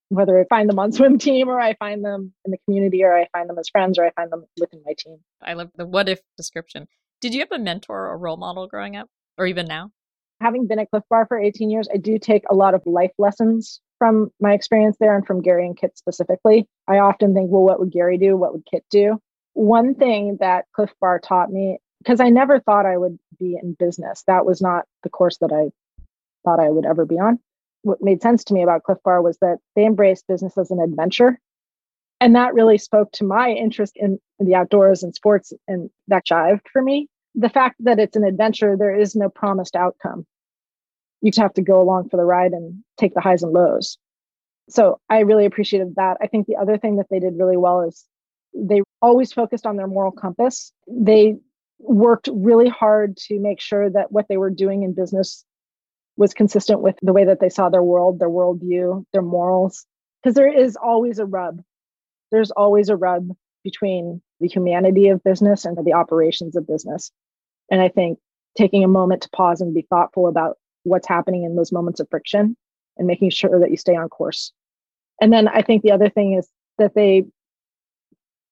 whether 0.09 0.39
I 0.39 0.45
find 0.45 0.69
them 0.69 0.79
on 0.79 0.93
swim 0.93 1.19
team 1.19 1.49
or 1.49 1.61
I 1.61 1.75
find 1.75 2.05
them 2.05 2.33
in 2.45 2.51
the 2.51 2.59
community 2.65 3.03
or 3.05 3.17
I 3.17 3.27
find 3.33 3.49
them 3.49 3.59
as 3.59 3.69
friends 3.69 3.99
or 3.99 4.07
I 4.07 4.11
find 4.13 4.31
them 4.31 4.45
within 4.59 4.83
my 4.85 4.95
team. 4.97 5.19
I 5.43 5.55
love 5.55 5.71
the 5.77 5.87
what 5.87 6.09
if 6.09 6.21
description. 6.37 6.87
Did 7.21 7.35
you 7.35 7.41
have 7.41 7.53
a 7.53 7.59
mentor 7.59 8.09
or 8.09 8.19
role 8.19 8.37
model 8.37 8.67
growing 8.67 8.97
up 8.97 9.09
or 9.39 9.47
even 9.47 9.67
now? 9.67 9.91
Having 10.41 10.67
been 10.67 10.79
at 10.79 10.91
Clif 10.91 11.05
Bar 11.09 11.27
for 11.27 11.39
18 11.39 11.71
years, 11.71 11.89
I 11.93 11.97
do 11.97 12.19
take 12.19 12.45
a 12.51 12.55
lot 12.55 12.75
of 12.75 12.83
life 12.87 13.13
lessons 13.19 13.81
from 14.05 14.31
my 14.39 14.53
experience 14.53 14.99
there 15.01 15.17
and 15.17 15.27
from 15.27 15.41
Gary 15.41 15.65
and 15.65 15.79
Kit 15.79 15.97
specifically. 15.97 16.69
I 16.87 16.99
often 16.99 17.33
think, 17.33 17.51
well, 17.51 17.63
what 17.63 17.81
would 17.81 17.91
Gary 17.91 18.19
do? 18.19 18.37
What 18.37 18.53
would 18.53 18.67
Kit 18.71 18.85
do? 18.91 19.19
One 19.55 19.95
thing 19.95 20.37
that 20.41 20.67
Clif 20.77 20.91
Bar 21.01 21.21
taught 21.21 21.51
me, 21.51 21.79
because 22.01 22.21
I 22.21 22.29
never 22.29 22.61
thought 22.61 22.85
I 22.85 22.99
would 22.99 23.19
be 23.39 23.57
in 23.63 23.73
business, 23.79 24.23
that 24.27 24.45
was 24.45 24.61
not 24.61 24.85
the 25.05 25.09
course 25.09 25.39
that 25.39 25.53
I 25.53 25.71
thought 26.45 26.61
I 26.61 26.69
would 26.69 26.85
ever 26.85 27.07
be 27.07 27.19
on. 27.19 27.39
What 27.81 28.03
made 28.03 28.21
sense 28.21 28.45
to 28.45 28.53
me 28.53 28.63
about 28.63 28.83
Clif 28.83 28.99
Bar 29.03 29.23
was 29.23 29.39
that 29.39 29.57
they 29.75 29.87
embraced 29.87 30.27
business 30.29 30.59
as 30.59 30.71
an 30.71 30.81
adventure. 30.81 31.41
And 32.21 32.37
that 32.37 32.53
really 32.53 32.77
spoke 32.77 33.11
to 33.13 33.25
my 33.25 33.53
interest 33.53 33.95
in, 33.97 34.19
in 34.39 34.45
the 34.45 34.55
outdoors 34.55 35.03
and 35.03 35.15
sports, 35.15 35.55
and 35.67 35.89
that 36.09 36.27
jived 36.27 36.69
for 36.71 36.83
me. 36.83 37.09
The 37.35 37.49
fact 37.49 37.77
that 37.81 37.99
it's 37.99 38.17
an 38.17 38.25
adventure, 38.25 38.77
there 38.77 38.95
is 38.95 39.17
no 39.17 39.31
promised 39.31 39.77
outcome. 39.77 40.27
You 41.25 41.31
just 41.31 41.41
have 41.41 41.55
to 41.55 41.63
go 41.63 41.81
along 41.81 42.11
for 42.11 42.19
the 42.19 42.25
ride 42.25 42.53
and 42.53 42.85
take 42.99 43.15
the 43.15 43.23
highs 43.23 43.43
and 43.43 43.51
lows. 43.51 43.97
So 44.69 45.01
I 45.09 45.21
really 45.21 45.47
appreciated 45.47 45.95
that. 45.97 46.19
I 46.21 46.27
think 46.27 46.47
the 46.47 46.57
other 46.57 46.77
thing 46.77 46.97
that 46.97 47.07
they 47.11 47.19
did 47.19 47.39
really 47.39 47.57
well 47.57 47.81
is 47.81 48.05
they 48.55 48.83
always 49.01 49.33
focused 49.33 49.65
on 49.65 49.77
their 49.77 49.87
moral 49.87 50.13
compass. 50.13 50.71
They 50.87 51.37
worked 51.79 52.29
really 52.31 52.69
hard 52.69 53.17
to 53.29 53.41
make 53.41 53.59
sure 53.59 53.89
that 53.89 54.13
what 54.13 54.29
they 54.29 54.37
were 54.37 54.51
doing 54.51 54.83
in 54.83 54.93
business 54.93 55.47
was 56.19 56.35
consistent 56.35 56.83
with 56.83 56.97
the 57.01 57.15
way 57.15 57.25
that 57.25 57.41
they 57.41 57.49
saw 57.49 57.71
their 57.71 57.83
world, 57.83 58.19
their 58.19 58.29
worldview, 58.29 59.07
their 59.15 59.23
morals. 59.23 59.87
Because 60.23 60.35
there 60.35 60.53
is 60.53 60.77
always 60.77 61.19
a 61.19 61.25
rub. 61.25 61.63
There's 62.31 62.51
always 62.51 62.91
a 62.91 62.97
rub 62.97 63.31
between 63.63 64.21
the 64.41 64.49
humanity 64.49 65.09
of 65.09 65.25
business 65.25 65.65
and 65.65 65.75
the 65.87 65.95
operations 65.95 66.55
of 66.55 66.67
business. 66.67 67.11
And 67.71 67.81
I 67.81 67.89
think 67.89 68.19
taking 68.59 68.85
a 68.85 68.89
moment 68.89 69.23
to 69.23 69.31
pause 69.31 69.63
and 69.63 69.73
be 69.73 69.87
thoughtful 69.89 70.29
about 70.29 70.59
what's 70.85 71.09
happening 71.09 71.45
in 71.45 71.57
those 71.57 71.73
moments 71.73 72.01
of 72.01 72.09
friction 72.09 72.57
and 72.97 73.07
making 73.07 73.31
sure 73.31 73.61
that 73.61 73.71
you 73.71 73.77
stay 73.77 73.97
on 73.97 74.09
course. 74.09 74.53
And 75.21 75.33
then 75.33 75.49
I 75.49 75.63
think 75.63 75.83
the 75.83 75.93
other 75.93 76.09
thing 76.09 76.35
is 76.35 76.49
that 76.79 76.95
they 76.95 77.25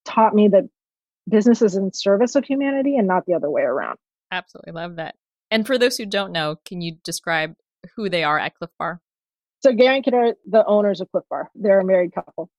taught 0.04 0.34
me 0.34 0.48
that 0.48 0.68
business 1.28 1.62
is 1.62 1.76
in 1.76 1.92
service 1.92 2.34
of 2.34 2.44
humanity 2.44 2.96
and 2.96 3.06
not 3.06 3.24
the 3.26 3.34
other 3.34 3.50
way 3.50 3.62
around. 3.62 3.98
Absolutely 4.30 4.72
love 4.72 4.96
that. 4.96 5.14
And 5.50 5.66
for 5.66 5.78
those 5.78 5.96
who 5.96 6.06
don't 6.06 6.32
know, 6.32 6.56
can 6.64 6.80
you 6.80 6.96
describe 7.04 7.54
who 7.96 8.08
they 8.08 8.24
are 8.24 8.38
at 8.38 8.54
Clif 8.54 8.70
Bar? 8.78 9.00
So 9.60 9.72
Gary 9.72 9.96
and 9.96 10.04
Kit 10.04 10.14
are 10.14 10.34
the 10.48 10.64
owners 10.66 11.00
of 11.00 11.10
Clif 11.12 11.24
Bar. 11.30 11.50
They're 11.54 11.80
a 11.80 11.84
married 11.84 12.14
couple. 12.14 12.50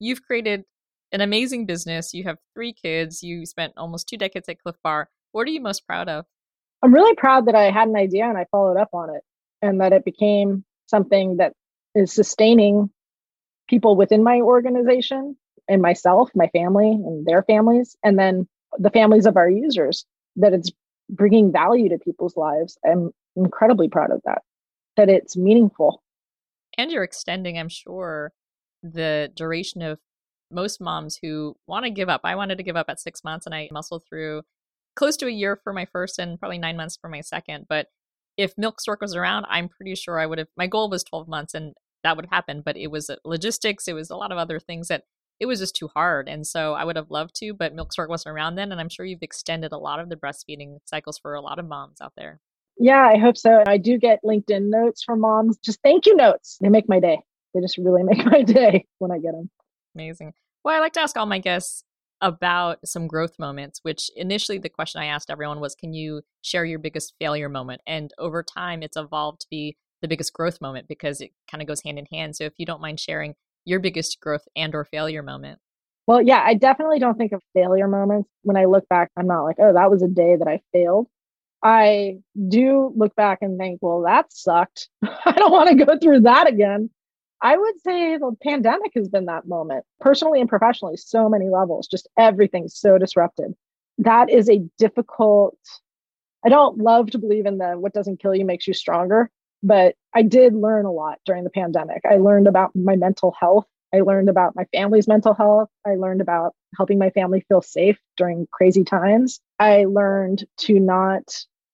You've 0.00 0.22
created 0.22 0.64
an 1.12 1.20
amazing 1.20 1.66
business. 1.66 2.14
You 2.14 2.24
have 2.24 2.38
three 2.54 2.72
kids. 2.72 3.22
You 3.22 3.46
spent 3.46 3.74
almost 3.76 4.08
two 4.08 4.16
decades 4.16 4.48
at 4.48 4.60
Clif 4.60 4.76
Bar. 4.82 5.08
What 5.32 5.46
are 5.46 5.50
you 5.50 5.60
most 5.60 5.86
proud 5.86 6.08
of? 6.08 6.24
I'm 6.82 6.94
really 6.94 7.14
proud 7.14 7.46
that 7.46 7.54
I 7.54 7.70
had 7.70 7.88
an 7.88 7.96
idea 7.96 8.24
and 8.24 8.38
I 8.38 8.46
followed 8.50 8.78
up 8.78 8.90
on 8.92 9.14
it 9.14 9.22
and 9.62 9.80
that 9.80 9.92
it 9.92 10.04
became 10.04 10.64
something 10.86 11.38
that 11.38 11.52
is 11.94 12.12
sustaining 12.12 12.90
people 13.68 13.96
within 13.96 14.22
my 14.22 14.40
organization 14.40 15.36
and 15.68 15.82
myself, 15.82 16.30
my 16.34 16.48
family, 16.48 16.90
and 16.90 17.26
their 17.26 17.42
families, 17.42 17.96
and 18.02 18.18
then 18.18 18.48
the 18.78 18.90
families 18.90 19.26
of 19.26 19.36
our 19.36 19.50
users, 19.50 20.06
that 20.36 20.54
it's 20.54 20.70
bringing 21.10 21.52
value 21.52 21.88
to 21.90 21.98
people's 21.98 22.36
lives. 22.36 22.78
I'm 22.88 23.10
incredibly 23.36 23.88
proud 23.88 24.10
of 24.10 24.22
that, 24.24 24.42
that 24.96 25.08
it's 25.08 25.36
meaningful. 25.36 26.02
And 26.78 26.90
you're 26.90 27.02
extending, 27.02 27.58
I'm 27.58 27.68
sure, 27.68 28.32
the 28.82 29.30
duration 29.34 29.82
of 29.82 29.98
most 30.50 30.80
moms 30.80 31.18
who 31.20 31.56
want 31.66 31.84
to 31.84 31.90
give 31.90 32.08
up. 32.08 32.22
I 32.24 32.36
wanted 32.36 32.56
to 32.58 32.64
give 32.64 32.76
up 32.76 32.88
at 32.88 33.00
six 33.00 33.22
months 33.22 33.44
and 33.44 33.54
I 33.54 33.68
muscled 33.70 34.04
through 34.08 34.42
close 34.98 35.16
to 35.16 35.28
a 35.28 35.30
year 35.30 35.56
for 35.62 35.72
my 35.72 35.86
first 35.86 36.18
and 36.18 36.40
probably 36.40 36.58
nine 36.58 36.76
months 36.76 36.98
for 37.00 37.08
my 37.08 37.20
second. 37.20 37.66
But 37.68 37.86
if 38.36 38.58
Milk 38.58 38.80
Stork 38.80 39.00
was 39.00 39.14
around, 39.14 39.46
I'm 39.48 39.68
pretty 39.68 39.94
sure 39.94 40.18
I 40.18 40.26
would 40.26 40.38
have. 40.38 40.48
My 40.56 40.66
goal 40.66 40.90
was 40.90 41.04
12 41.04 41.28
months 41.28 41.54
and 41.54 41.74
that 42.02 42.16
would 42.16 42.26
happen, 42.32 42.62
but 42.64 42.76
it 42.76 42.88
was 42.88 43.08
uh, 43.08 43.14
logistics, 43.24 43.86
it 43.86 43.92
was 43.92 44.10
a 44.10 44.16
lot 44.16 44.32
of 44.32 44.38
other 44.38 44.58
things 44.58 44.88
that 44.88 45.04
it 45.38 45.46
was 45.46 45.60
just 45.60 45.76
too 45.76 45.88
hard. 45.94 46.28
And 46.28 46.44
so 46.44 46.74
I 46.74 46.84
would 46.84 46.96
have 46.96 47.12
loved 47.12 47.36
to, 47.36 47.54
but 47.54 47.74
Milk 47.74 47.92
Stork 47.92 48.10
wasn't 48.10 48.34
around 48.34 48.56
then. 48.56 48.72
And 48.72 48.80
I'm 48.80 48.88
sure 48.88 49.06
you've 49.06 49.22
extended 49.22 49.70
a 49.70 49.78
lot 49.78 50.00
of 50.00 50.08
the 50.08 50.16
breastfeeding 50.16 50.78
cycles 50.84 51.16
for 51.16 51.34
a 51.34 51.40
lot 51.40 51.60
of 51.60 51.68
moms 51.68 52.00
out 52.00 52.14
there. 52.16 52.40
Yeah, 52.76 53.08
I 53.08 53.18
hope 53.18 53.36
so. 53.36 53.62
I 53.68 53.78
do 53.78 53.98
get 53.98 54.18
LinkedIn 54.24 54.68
notes 54.68 55.04
from 55.04 55.20
moms, 55.20 55.58
just 55.58 55.78
thank 55.84 56.06
you 56.06 56.16
notes. 56.16 56.58
They 56.60 56.70
make 56.70 56.88
my 56.88 56.98
day. 56.98 57.20
They 57.54 57.60
just 57.60 57.78
really 57.78 58.02
make 58.04 58.26
my 58.26 58.42
day 58.42 58.84
when 58.98 59.12
I 59.12 59.18
get 59.18 59.32
them. 59.32 59.48
Amazing. 59.94 60.32
Well, 60.64 60.76
I 60.76 60.80
like 60.80 60.94
to 60.94 61.00
ask 61.00 61.16
all 61.16 61.26
my 61.26 61.38
guests 61.38 61.84
about 62.20 62.78
some 62.86 63.06
growth 63.06 63.38
moments, 63.38 63.80
which 63.82 64.10
initially 64.16 64.58
the 64.58 64.68
question 64.68 65.00
I 65.00 65.06
asked 65.06 65.30
everyone 65.30 65.60
was, 65.60 65.74
can 65.74 65.92
you 65.92 66.22
share 66.42 66.64
your 66.64 66.78
biggest 66.78 67.14
failure 67.20 67.48
moment? 67.48 67.80
And 67.86 68.12
over 68.18 68.42
time, 68.42 68.82
it's 68.82 68.96
evolved 68.96 69.42
to 69.42 69.46
be 69.50 69.76
the 70.02 70.08
biggest 70.08 70.32
growth 70.32 70.60
moment 70.60 70.88
because 70.88 71.20
it 71.20 71.30
kind 71.50 71.62
of 71.62 71.68
goes 71.68 71.82
hand 71.82 71.98
in 71.98 72.06
hand. 72.06 72.36
So 72.36 72.44
if 72.44 72.54
you 72.58 72.66
don't 72.66 72.80
mind 72.80 73.00
sharing 73.00 73.34
your 73.64 73.80
biggest 73.80 74.18
growth 74.20 74.46
and 74.56 74.74
or 74.74 74.84
failure 74.84 75.22
moment. 75.22 75.58
Well, 76.06 76.22
yeah, 76.22 76.42
I 76.44 76.54
definitely 76.54 76.98
don't 76.98 77.18
think 77.18 77.32
of 77.32 77.42
failure 77.54 77.86
moments. 77.86 78.30
When 78.42 78.56
I 78.56 78.64
look 78.64 78.88
back, 78.88 79.10
I'm 79.16 79.26
not 79.26 79.42
like, 79.42 79.56
oh, 79.58 79.74
that 79.74 79.90
was 79.90 80.02
a 80.02 80.08
day 80.08 80.36
that 80.36 80.48
I 80.48 80.60
failed. 80.72 81.06
I 81.62 82.20
do 82.48 82.92
look 82.96 83.14
back 83.14 83.38
and 83.42 83.58
think, 83.58 83.80
well, 83.82 84.02
that 84.02 84.32
sucked. 84.32 84.88
I 85.02 85.32
don't 85.32 85.52
want 85.52 85.68
to 85.68 85.84
go 85.84 85.98
through 85.98 86.20
that 86.20 86.48
again. 86.48 86.90
I 87.40 87.56
would 87.56 87.80
say 87.82 88.16
the 88.16 88.34
pandemic 88.42 88.92
has 88.94 89.08
been 89.08 89.26
that 89.26 89.46
moment, 89.46 89.84
personally 90.00 90.40
and 90.40 90.48
professionally, 90.48 90.96
so 90.96 91.28
many 91.28 91.48
levels, 91.48 91.86
just 91.86 92.08
everything's 92.18 92.76
so 92.76 92.98
disrupted. 92.98 93.54
That 93.98 94.28
is 94.30 94.48
a 94.48 94.64
difficult, 94.78 95.56
I 96.44 96.48
don't 96.48 96.78
love 96.78 97.10
to 97.12 97.18
believe 97.18 97.46
in 97.46 97.58
the 97.58 97.78
what 97.78 97.92
doesn't 97.92 98.20
kill 98.20 98.34
you 98.34 98.44
makes 98.44 98.66
you 98.66 98.74
stronger, 98.74 99.30
but 99.62 99.94
I 100.14 100.22
did 100.22 100.54
learn 100.54 100.84
a 100.84 100.92
lot 100.92 101.18
during 101.24 101.44
the 101.44 101.50
pandemic. 101.50 102.02
I 102.08 102.16
learned 102.16 102.48
about 102.48 102.74
my 102.74 102.96
mental 102.96 103.34
health. 103.38 103.66
I 103.94 104.00
learned 104.00 104.28
about 104.28 104.54
my 104.56 104.64
family's 104.72 105.08
mental 105.08 105.34
health. 105.34 105.68
I 105.86 105.94
learned 105.94 106.20
about 106.20 106.54
helping 106.76 106.98
my 106.98 107.10
family 107.10 107.44
feel 107.48 107.62
safe 107.62 107.98
during 108.16 108.46
crazy 108.50 108.84
times. 108.84 109.40
I 109.58 109.84
learned 109.84 110.44
to 110.58 110.78
not 110.78 111.22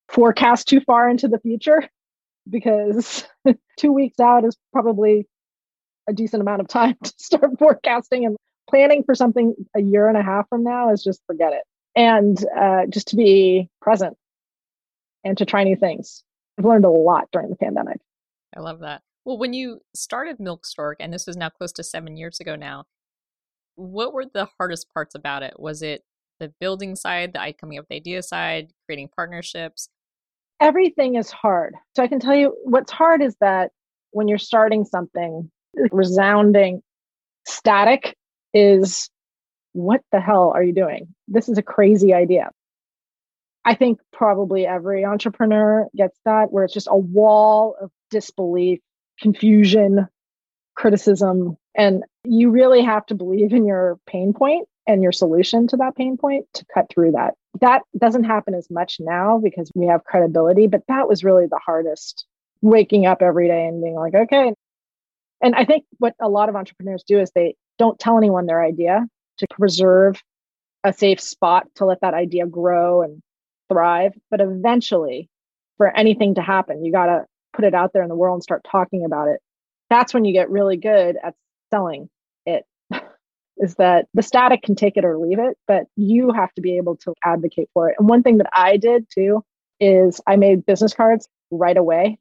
forecast 0.09 0.68
too 0.68 0.81
far 0.81 1.09
into 1.09 1.29
the 1.29 1.40
future 1.40 1.88
because 2.50 3.27
two 3.79 3.92
weeks 3.92 4.20
out 4.20 4.44
is 4.44 4.57
probably 4.72 5.27
a 6.09 6.12
decent 6.12 6.40
amount 6.40 6.61
of 6.61 6.69
time 6.69 6.97
to 7.03 7.12
start 7.19 7.59
forecasting 7.59 8.25
and 8.25 8.37
planning 8.69 9.03
for 9.05 9.14
something 9.14 9.55
a 9.77 9.81
year 9.81 10.09
and 10.09 10.17
a 10.17 10.23
half 10.23 10.49
from 10.49 10.64
now 10.64 10.90
is 10.90 11.03
just 11.03 11.21
forget 11.27 11.53
it. 11.53 11.62
And 11.97 12.37
uh, 12.59 12.87
just 12.88 13.09
to 13.09 13.17
be 13.17 13.69
present 13.81 14.17
and 15.23 15.38
to 15.38 15.45
try 15.45 15.64
new 15.64 15.77
things. 15.77 16.23
I've 16.59 16.64
learned 16.64 16.85
a 16.85 16.90
lot 16.90 17.29
during 17.33 17.51
the 17.51 17.57
pandemic. 17.57 17.99
I 18.57 18.61
love 18.61 18.81
that. 18.81 19.03
Well, 19.25 19.38
when 19.38 19.55
you 19.55 19.81
started 19.95 20.38
Milk 20.38 20.67
Stork, 20.67 20.99
and 21.01 21.12
this 21.12 21.27
is 21.27 21.37
now 21.37 21.49
close 21.49 21.73
to 21.73 21.83
seven 21.83 22.17
years 22.17 22.40
ago 22.40 22.57
now, 22.57 22.85
what 23.77 24.12
were 24.12 24.27
the 24.27 24.49
hardest 24.59 24.93
parts 24.93 25.14
about 25.14 25.43
it? 25.43 25.59
Was 25.59 25.83
it 25.83 26.03
the 26.40 26.53
building 26.61 26.95
side, 26.95 27.33
the 27.33 27.55
coming 27.59 27.79
up 27.79 27.85
with 27.85 27.88
the 27.88 27.97
idea 27.97 28.23
side, 28.23 28.71
creating 28.87 29.09
partnerships? 29.17 29.88
Everything 30.61 31.17
is 31.17 31.31
hard. 31.31 31.75
So 31.97 32.03
I 32.03 32.09
can 32.09 32.21
tell 32.21 32.35
you 32.35 32.57
what's 32.64 32.93
hard 32.93 33.23
is 33.23 33.35
that 33.40 33.71
when 34.11 34.29
you're 34.29 34.38
starting 34.38 34.85
something, 34.85 35.51
resounding 35.91 36.83
static 37.47 38.17
is 38.53 39.09
what 39.73 40.01
the 40.13 40.21
hell 40.21 40.53
are 40.55 40.63
you 40.63 40.73
doing? 40.73 41.09
This 41.29 41.49
is 41.49 41.59
a 41.59 41.63
crazy 41.63 42.15
idea. 42.15 42.51
I 43.65 43.75
think 43.75 43.99
probably 44.13 44.67
every 44.67 45.05
entrepreneur 45.05 45.87
gets 45.97 46.19
that, 46.25 46.53
where 46.53 46.65
it's 46.65 46.75
just 46.75 46.89
a 46.91 46.97
wall 46.97 47.77
of 47.81 47.91
disbelief, 48.11 48.81
confusion, 49.21 50.07
criticism. 50.75 51.57
And 51.75 52.05
you 52.25 52.51
really 52.51 52.83
have 52.83 53.07
to 53.07 53.15
believe 53.15 53.53
in 53.53 53.65
your 53.67 53.99
pain 54.07 54.33
point 54.33 54.69
and 54.87 55.03
your 55.03 55.13
solution 55.13 55.67
to 55.69 55.77
that 55.79 55.97
pain 55.97 56.17
point 56.17 56.47
to 56.55 56.65
cut 56.73 56.87
through 56.91 57.13
that. 57.13 57.35
That 57.61 57.83
doesn't 57.99 58.25
happen 58.25 58.55
as 58.55 58.71
much 58.71 58.99
now 59.01 59.41
because 59.43 59.71
we 59.75 59.87
have 59.87 60.05
credibility, 60.05 60.67
but 60.67 60.83
that 60.89 61.09
was 61.09 61.25
really 61.25 61.47
the 61.47 61.61
hardest 61.65 62.27
waking 62.61 63.07
up 63.07 63.23
every 63.23 63.49
day 63.49 63.67
and 63.67 63.83
being 63.83 63.95
like, 63.95 64.15
okay. 64.15 64.54
And 65.42 65.55
I 65.55 65.64
think 65.64 65.85
what 65.99 66.14
a 66.20 66.29
lot 66.29 66.49
of 66.49 66.57
entrepreneurs 66.57 67.05
do 67.07 67.20
is 67.20 67.31
they 67.35 67.55
don't 67.79 67.99
tell 67.99 68.16
anyone 68.16 68.47
their 68.47 68.62
idea 68.62 69.07
to 69.38 69.47
preserve 69.51 70.23
a 70.85 70.92
safe 70.92 71.20
spot 71.20 71.66
to 71.77 71.85
let 71.85 72.01
that 72.03 72.14
idea 72.14 72.47
grow 72.47 73.03
and 73.03 73.23
thrive. 73.70 74.12
But 74.31 74.40
eventually, 74.40 75.29
for 75.77 75.94
anything 75.97 76.35
to 76.37 76.42
happen, 76.42 76.85
you 76.85 76.92
got 76.92 77.07
to 77.07 77.25
put 77.53 77.64
it 77.64 77.75
out 77.75 77.92
there 77.92 78.03
in 78.03 78.09
the 78.09 78.16
world 78.16 78.37
and 78.37 78.42
start 78.42 78.64
talking 78.70 79.05
about 79.05 79.29
it. 79.29 79.40
That's 79.90 80.14
when 80.14 80.25
you 80.25 80.33
get 80.33 80.51
really 80.51 80.77
good 80.77 81.16
at 81.23 81.35
selling 81.73 82.09
it. 82.47 82.64
is 83.59 83.77
that 83.77 84.07
the 84.14 84.23
static 84.23 84.62
can 84.62 84.75
take 84.75 84.97
it 84.97 85.05
or 85.05 85.18
leave 85.18 85.38
it, 85.38 85.57
but 85.66 85.85
you 85.97 86.33
have 86.33 86.53
to 86.55 86.61
be 86.61 86.77
able 86.77 86.97
to 86.97 87.14
advocate 87.25 87.68
for 87.73 87.90
it. 87.90 87.97
And 87.99 88.09
one 88.09 88.23
thing 88.23 88.38
that 88.38 88.51
I 88.53 88.77
did 88.77 89.07
too 89.12 89.44
is 89.81 90.20
I 90.27 90.37
made 90.37 90.66
business 90.66 90.94
cards 90.94 91.29
right 91.51 91.77
away 91.77 92.18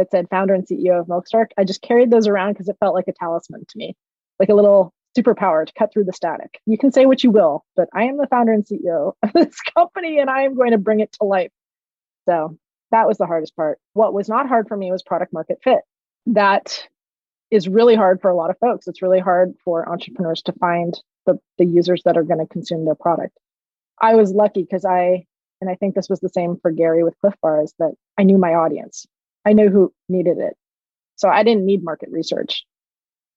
that 0.00 0.10
said 0.10 0.28
founder 0.30 0.54
and 0.54 0.66
CEO 0.66 0.98
of 0.98 1.08
Milk 1.08 1.26
Stork. 1.26 1.50
I 1.58 1.64
just 1.64 1.82
carried 1.82 2.10
those 2.10 2.26
around 2.26 2.54
because 2.54 2.68
it 2.68 2.76
felt 2.80 2.94
like 2.94 3.08
a 3.08 3.12
talisman 3.12 3.66
to 3.68 3.78
me, 3.78 3.94
like 4.38 4.48
a 4.48 4.54
little 4.54 4.94
superpower 5.16 5.66
to 5.66 5.72
cut 5.78 5.92
through 5.92 6.04
the 6.04 6.12
static. 6.12 6.58
You 6.66 6.78
can 6.78 6.90
say 6.90 7.04
what 7.04 7.22
you 7.22 7.30
will, 7.30 7.64
but 7.76 7.88
I 7.92 8.04
am 8.04 8.16
the 8.16 8.26
founder 8.28 8.52
and 8.52 8.64
CEO 8.64 9.12
of 9.22 9.32
this 9.34 9.60
company 9.74 10.18
and 10.18 10.30
I 10.30 10.42
am 10.42 10.54
going 10.54 10.70
to 10.70 10.78
bring 10.78 11.00
it 11.00 11.12
to 11.20 11.24
life. 11.24 11.52
So 12.28 12.56
that 12.90 13.06
was 13.06 13.18
the 13.18 13.26
hardest 13.26 13.54
part. 13.54 13.78
What 13.92 14.14
was 14.14 14.28
not 14.28 14.48
hard 14.48 14.68
for 14.68 14.76
me 14.76 14.90
was 14.90 15.02
product 15.02 15.32
market 15.32 15.58
fit. 15.62 15.80
That 16.26 16.86
is 17.50 17.68
really 17.68 17.96
hard 17.96 18.20
for 18.20 18.30
a 18.30 18.36
lot 18.36 18.50
of 18.50 18.58
folks. 18.58 18.86
It's 18.86 19.02
really 19.02 19.20
hard 19.20 19.54
for 19.64 19.88
entrepreneurs 19.88 20.42
to 20.42 20.52
find 20.54 20.94
the, 21.26 21.38
the 21.58 21.66
users 21.66 22.02
that 22.04 22.16
are 22.16 22.22
going 22.22 22.40
to 22.40 22.46
consume 22.46 22.84
their 22.84 22.94
product. 22.94 23.36
I 24.00 24.14
was 24.14 24.32
lucky 24.32 24.62
because 24.62 24.84
I, 24.84 25.26
and 25.60 25.68
I 25.68 25.74
think 25.74 25.94
this 25.94 26.08
was 26.08 26.20
the 26.20 26.28
same 26.28 26.56
for 26.62 26.70
Gary 26.70 27.04
with 27.04 27.18
Clif 27.20 27.34
Bar, 27.42 27.62
is 27.64 27.74
that 27.78 27.92
I 28.16 28.22
knew 28.22 28.38
my 28.38 28.54
audience. 28.54 29.06
I 29.46 29.52
knew 29.52 29.70
who 29.70 29.92
needed 30.08 30.38
it. 30.38 30.56
So 31.16 31.28
I 31.28 31.42
didn't 31.42 31.66
need 31.66 31.84
market 31.84 32.08
research. 32.10 32.64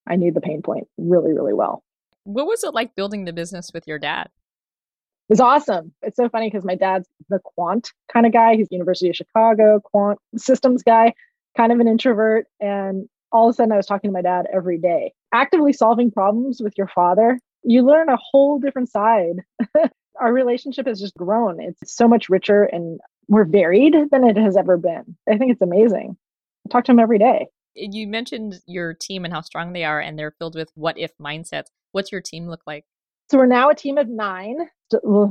I 0.07 0.15
knew 0.15 0.31
the 0.31 0.41
pain 0.41 0.61
point 0.61 0.87
really, 0.97 1.33
really 1.33 1.53
well. 1.53 1.83
What 2.23 2.47
was 2.47 2.63
it 2.63 2.73
like 2.73 2.95
building 2.95 3.25
the 3.25 3.33
business 3.33 3.71
with 3.73 3.87
your 3.87 3.99
dad? 3.99 4.27
It 4.27 5.33
was 5.33 5.39
awesome. 5.39 5.93
It's 6.01 6.17
so 6.17 6.29
funny 6.29 6.49
because 6.49 6.65
my 6.65 6.75
dad's 6.75 7.07
the 7.29 7.39
quant 7.39 7.91
kind 8.11 8.25
of 8.25 8.33
guy. 8.33 8.55
He's 8.55 8.67
University 8.71 9.09
of 9.09 9.15
Chicago 9.15 9.79
quant 9.79 10.19
systems 10.37 10.83
guy, 10.83 11.13
kind 11.55 11.71
of 11.71 11.79
an 11.79 11.87
introvert. 11.87 12.45
And 12.59 13.07
all 13.31 13.49
of 13.49 13.53
a 13.53 13.55
sudden 13.55 13.71
I 13.71 13.77
was 13.77 13.85
talking 13.85 14.09
to 14.09 14.13
my 14.13 14.21
dad 14.21 14.45
every 14.53 14.77
day. 14.77 15.13
Actively 15.33 15.73
solving 15.73 16.11
problems 16.11 16.61
with 16.61 16.77
your 16.77 16.87
father, 16.87 17.39
you 17.63 17.85
learn 17.85 18.09
a 18.09 18.17
whole 18.17 18.59
different 18.59 18.89
side. 18.89 19.37
Our 20.19 20.31
relationship 20.31 20.87
has 20.87 20.99
just 20.99 21.15
grown. 21.15 21.59
It's 21.61 21.95
so 21.95 22.07
much 22.07 22.29
richer 22.29 22.63
and 22.63 22.99
more 23.29 23.45
varied 23.45 23.95
than 24.11 24.23
it 24.23 24.37
has 24.37 24.57
ever 24.57 24.77
been. 24.77 25.15
I 25.29 25.37
think 25.37 25.51
it's 25.51 25.61
amazing. 25.61 26.17
I 26.65 26.69
talk 26.69 26.85
to 26.85 26.91
them 26.91 26.99
every 26.99 27.19
day. 27.19 27.47
You 27.75 28.07
mentioned 28.07 28.59
your 28.67 28.93
team 28.93 29.25
and 29.25 29.33
how 29.33 29.41
strong 29.41 29.73
they 29.73 29.83
are, 29.83 29.99
and 29.99 30.17
they're 30.17 30.35
filled 30.37 30.55
with 30.55 30.71
what 30.75 30.97
if 30.97 31.11
mindsets. 31.17 31.67
What's 31.91 32.11
your 32.11 32.21
team 32.21 32.47
look 32.47 32.61
like? 32.67 32.85
So 33.31 33.37
we're 33.37 33.45
now 33.45 33.69
a 33.69 33.75
team 33.75 33.97
of 33.97 34.07
nine, 34.07 34.69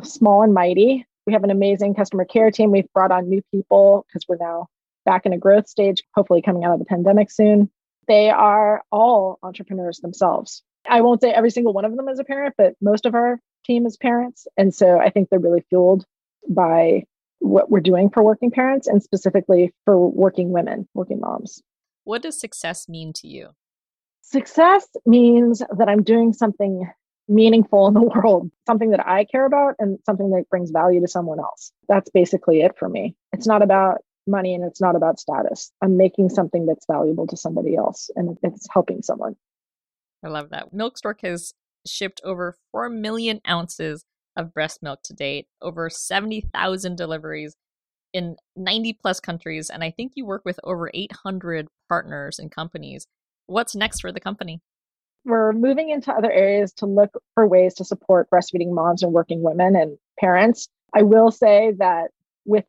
small 0.03 0.43
and 0.43 0.53
mighty. 0.53 1.07
We 1.27 1.33
have 1.33 1.45
an 1.45 1.51
amazing 1.51 1.95
customer 1.95 2.25
care 2.25 2.51
team. 2.51 2.73
We've 2.73 2.93
brought 2.93 3.13
on 3.13 3.29
new 3.29 3.43
people 3.53 4.05
because 4.09 4.25
we're 4.29 4.39
now 4.41 4.67
back 5.05 5.25
in 5.25 5.33
a 5.33 5.39
growth 5.39 5.69
stage, 5.69 6.03
hopefully 6.15 6.43
coming 6.43 6.65
out 6.65 6.73
of 6.73 6.79
the 6.79 6.85
pandemic 6.85 7.31
soon. 7.31 7.71
They 8.09 8.31
are 8.31 8.83
all 8.91 9.39
entrepreneurs 9.43 9.99
themselves. 9.99 10.65
I 10.89 11.01
won't 11.01 11.21
say 11.21 11.31
every 11.31 11.51
single 11.51 11.73
one 11.73 11.85
of 11.85 11.97
them 11.97 12.09
is 12.09 12.19
a 12.19 12.25
parent, 12.25 12.55
but 12.59 12.75
most 12.81 13.07
of 13.07 13.15
our 13.15 13.41
team 13.65 13.87
is 13.87 13.97
parents. 13.97 14.49
And 14.57 14.75
so 14.75 14.99
I 14.99 15.11
think 15.11 15.29
they're 15.29 15.39
really 15.39 15.65
fueled 15.69 16.05
by 16.49 17.05
what 17.43 17.71
we're 17.71 17.81
doing 17.81 18.09
for 18.11 18.23
working 18.23 18.51
parents 18.51 18.87
and 18.87 19.03
specifically 19.03 19.73
for 19.85 20.09
working 20.11 20.51
women, 20.51 20.89
working 20.95 21.21
moms. 21.21 21.63
What 22.05 22.23
does 22.23 22.39
success 22.39 22.89
mean 22.89 23.13
to 23.15 23.29
you? 23.29 23.51
Success 24.23 24.87
means 25.05 25.63
that 25.77 25.89
I'm 25.89 26.03
doing 26.03 26.33
something 26.33 26.91
meaningful 27.29 27.89
in 27.89 27.95
the 27.95 28.03
world, 28.15 28.51
something 28.67 28.91
that 28.91 29.07
I 29.07 29.25
care 29.25 29.45
about 29.45 29.75
and 29.79 29.99
something 30.07 30.31
that 30.31 30.49
brings 30.51 30.71
value 30.71 31.01
to 31.01 31.09
someone 31.09 31.39
else. 31.39 31.73
That's 31.89 32.11
basically 32.11 32.63
it 32.63 32.79
for 32.79 32.89
me. 32.89 33.15
It's 33.33 33.47
not 33.47 33.63
about 33.63 33.99
money 34.27 34.55
and 34.55 34.65
it's 34.65 34.81
not 34.81 34.97
about 34.97 35.19
status. 35.19 35.73
I'm 35.83 35.97
making 35.97 36.31
something 36.31 36.67
that's 36.67 36.87
valuable 36.87 37.27
to 37.27 37.37
somebody 37.37 37.75
else 37.77 38.11
and 38.15 38.39
it's 38.43 38.69
helping 38.73 39.03
someone. 39.03 39.37
I 40.25 40.29
love 40.29 40.51
that. 40.51 40.73
Milk 40.73 40.97
Stork 40.97 41.23
has 41.23 41.55
shipped 41.87 42.21
over 42.23 42.57
4 42.71 42.89
million 42.89 43.41
ounces 43.49 44.05
of 44.37 44.55
breast 44.55 44.83
milk 44.83 45.01
to 45.05 45.15
date, 45.15 45.47
over 45.61 45.91
70,000 45.91 46.97
deliveries 46.97 47.55
in 48.13 48.37
90 48.57 48.95
plus 48.95 49.21
countries. 49.21 49.71
And 49.71 49.83
I 49.83 49.91
think 49.91 50.13
you 50.15 50.27
work 50.27 50.43
with 50.45 50.59
over 50.65 50.91
800 50.93 51.69
partners 51.89 52.39
and 52.39 52.51
companies. 52.51 53.07
What's 53.47 53.75
next 53.75 54.01
for 54.01 54.13
the 54.13 54.21
company? 54.21 54.61
We're 55.25 55.53
moving 55.53 55.91
into 55.91 56.13
other 56.13 56.33
areas 56.33 56.73
to 56.75 56.87
look 56.87 57.11
for 57.35 57.47
ways 57.47 57.75
to 57.75 57.85
support 57.85 58.29
breastfeeding 58.31 58.73
moms 58.73 59.03
and 59.03 59.13
working 59.13 59.43
women 59.43 59.77
and 59.77 59.97
parents. 60.19 60.69
I 60.95 61.03
will 61.03 61.31
say 61.31 61.73
that 61.79 62.11
with 62.45 62.65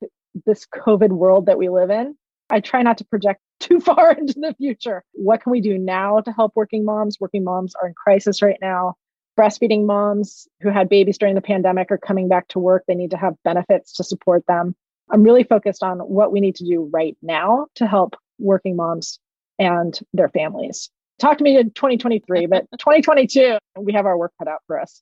this 0.45 0.65
COVID 0.67 1.10
world 1.10 1.47
that 1.47 1.58
we 1.58 1.69
live 1.69 1.89
in, 1.89 2.15
I 2.49 2.60
try 2.60 2.84
not 2.84 2.97
to 2.99 3.06
project 3.06 3.41
too 3.60 3.80
far 3.80 4.12
into 4.17 4.39
the 4.39 4.54
future. 4.58 5.04
What 5.13 5.41
can 5.41 5.52
we 5.52 5.62
do 5.62 5.78
now 5.78 6.19
to 6.19 6.32
help 6.32 6.54
working 6.56 6.86
moms? 6.86 7.19
Working 7.19 7.43
moms 7.43 7.73
are 7.76 7.88
in 7.88 7.93
crisis 7.93 8.41
right 8.41 8.58
now. 8.62 8.95
Breastfeeding 9.37 9.85
moms 9.85 10.47
who 10.61 10.69
had 10.69 10.89
babies 10.89 11.17
during 11.17 11.35
the 11.35 11.41
pandemic 11.41 11.91
are 11.91 11.97
coming 11.97 12.27
back 12.27 12.47
to 12.49 12.59
work. 12.59 12.83
They 12.87 12.95
need 12.95 13.11
to 13.11 13.17
have 13.17 13.33
benefits 13.43 13.93
to 13.93 14.03
support 14.03 14.45
them. 14.47 14.75
I'm 15.09 15.23
really 15.23 15.43
focused 15.43 15.83
on 15.83 15.99
what 15.99 16.31
we 16.31 16.39
need 16.39 16.55
to 16.55 16.65
do 16.65 16.89
right 16.91 17.17
now 17.21 17.67
to 17.75 17.87
help 17.87 18.15
working 18.39 18.75
moms 18.75 19.19
and 19.59 19.97
their 20.13 20.29
families. 20.29 20.89
Talk 21.19 21.37
to 21.37 21.43
me 21.43 21.57
in 21.57 21.71
2023, 21.71 22.47
but 22.47 22.67
2022, 22.79 23.57
we 23.79 23.93
have 23.93 24.05
our 24.05 24.17
work 24.17 24.33
cut 24.37 24.47
out 24.47 24.61
for 24.67 24.79
us. 24.79 25.01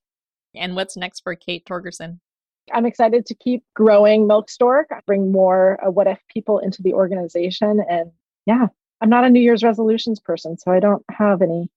And 0.55 0.75
what's 0.75 0.97
next 0.97 1.21
for 1.21 1.35
Kate 1.35 1.65
Torgersen? 1.65 2.19
I'm 2.73 2.85
excited 2.85 3.25
to 3.25 3.35
keep 3.35 3.63
growing 3.73 4.27
Milk 4.27 4.49
Stork, 4.49 4.89
bring 5.05 5.31
more 5.31 5.79
uh, 5.85 5.89
what 5.89 6.07
if 6.07 6.19
people 6.29 6.59
into 6.59 6.81
the 6.81 6.93
organization. 6.93 7.81
And 7.89 8.11
yeah, 8.45 8.67
I'm 9.01 9.09
not 9.09 9.23
a 9.23 9.29
New 9.29 9.39
Year's 9.39 9.63
resolutions 9.63 10.19
person, 10.19 10.57
so 10.57 10.71
I 10.71 10.79
don't 10.79 11.03
have 11.09 11.41
any 11.41 11.69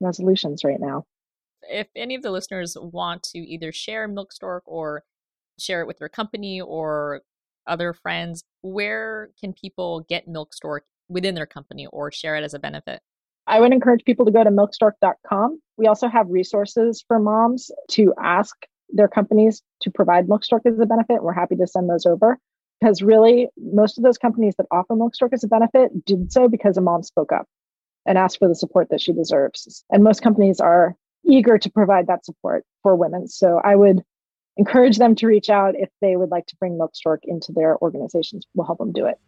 resolutions 0.00 0.64
right 0.64 0.80
now. 0.80 1.04
If 1.68 1.88
any 1.96 2.14
of 2.14 2.22
the 2.22 2.30
listeners 2.30 2.76
want 2.80 3.22
to 3.24 3.38
either 3.38 3.72
share 3.72 4.08
Milk 4.08 4.32
Stork 4.32 4.62
or 4.66 5.04
share 5.58 5.80
it 5.80 5.86
with 5.86 5.98
their 5.98 6.08
company 6.08 6.60
or 6.60 7.22
other 7.66 7.92
friends, 7.92 8.44
where 8.62 9.30
can 9.40 9.52
people 9.52 10.00
get 10.08 10.28
Milk 10.28 10.54
Stork 10.54 10.84
within 11.08 11.34
their 11.34 11.46
company 11.46 11.86
or 11.86 12.10
share 12.10 12.36
it 12.36 12.44
as 12.44 12.54
a 12.54 12.58
benefit? 12.58 13.00
I 13.46 13.60
would 13.60 13.72
encourage 13.72 14.04
people 14.04 14.24
to 14.24 14.32
go 14.32 14.44
to 14.44 14.50
milkstork.com. 14.50 15.60
We 15.76 15.86
also 15.86 16.08
have 16.08 16.28
resources 16.28 17.04
for 17.06 17.18
moms 17.18 17.70
to 17.92 18.14
ask 18.22 18.54
their 18.88 19.08
companies 19.08 19.62
to 19.80 19.90
provide 19.90 20.28
Milk 20.28 20.44
Stork 20.44 20.62
as 20.66 20.78
a 20.78 20.86
benefit. 20.86 21.22
We're 21.22 21.32
happy 21.32 21.56
to 21.56 21.66
send 21.66 21.90
those 21.90 22.06
over 22.06 22.38
because 22.80 23.02
really 23.02 23.48
most 23.56 23.98
of 23.98 24.04
those 24.04 24.18
companies 24.18 24.54
that 24.58 24.66
offer 24.70 24.94
Milk 24.94 25.14
Stork 25.14 25.32
as 25.32 25.44
a 25.44 25.48
benefit 25.48 26.04
did 26.04 26.32
so 26.32 26.48
because 26.48 26.76
a 26.76 26.80
mom 26.80 27.02
spoke 27.02 27.32
up 27.32 27.46
and 28.06 28.18
asked 28.18 28.38
for 28.38 28.48
the 28.48 28.54
support 28.54 28.88
that 28.90 29.00
she 29.00 29.12
deserves. 29.12 29.84
And 29.90 30.04
most 30.04 30.22
companies 30.22 30.60
are 30.60 30.96
eager 31.24 31.58
to 31.58 31.70
provide 31.70 32.06
that 32.08 32.24
support 32.24 32.64
for 32.82 32.96
women. 32.96 33.28
So 33.28 33.60
I 33.62 33.76
would 33.76 34.02
encourage 34.56 34.98
them 34.98 35.14
to 35.16 35.26
reach 35.26 35.50
out 35.50 35.74
if 35.76 35.88
they 36.00 36.16
would 36.16 36.30
like 36.30 36.46
to 36.46 36.56
bring 36.56 36.76
Milk 36.76 36.94
Stork 36.94 37.20
into 37.24 37.52
their 37.52 37.78
organizations. 37.78 38.46
We'll 38.54 38.66
help 38.66 38.78
them 38.78 38.92
do 38.92 39.06
it. 39.06 39.18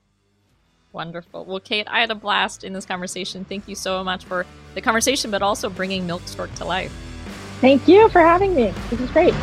Wonderful. 0.93 1.45
Well, 1.45 1.61
Kate, 1.61 1.89
I 1.91 2.01
had 2.01 2.11
a 2.11 2.15
blast 2.15 2.63
in 2.63 2.73
this 2.73 2.87
conversation. 2.87 3.45
Thank 3.45 3.67
you 3.67 3.75
so 3.75 4.05
much 4.05 4.25
for 4.25 4.47
the 4.75 4.81
conversation, 4.81 5.31
but 5.31 5.43
also 5.43 5.69
bringing 5.69 6.07
Milk 6.07 6.23
Stork 6.27 6.55
to 6.55 6.65
life. 6.65 6.93
Thank 7.61 7.89
you 7.89 8.09
for 8.11 8.21
having 8.21 8.55
me. 8.55 8.73
This 8.91 9.01
is 9.01 9.11
great. 9.11 9.35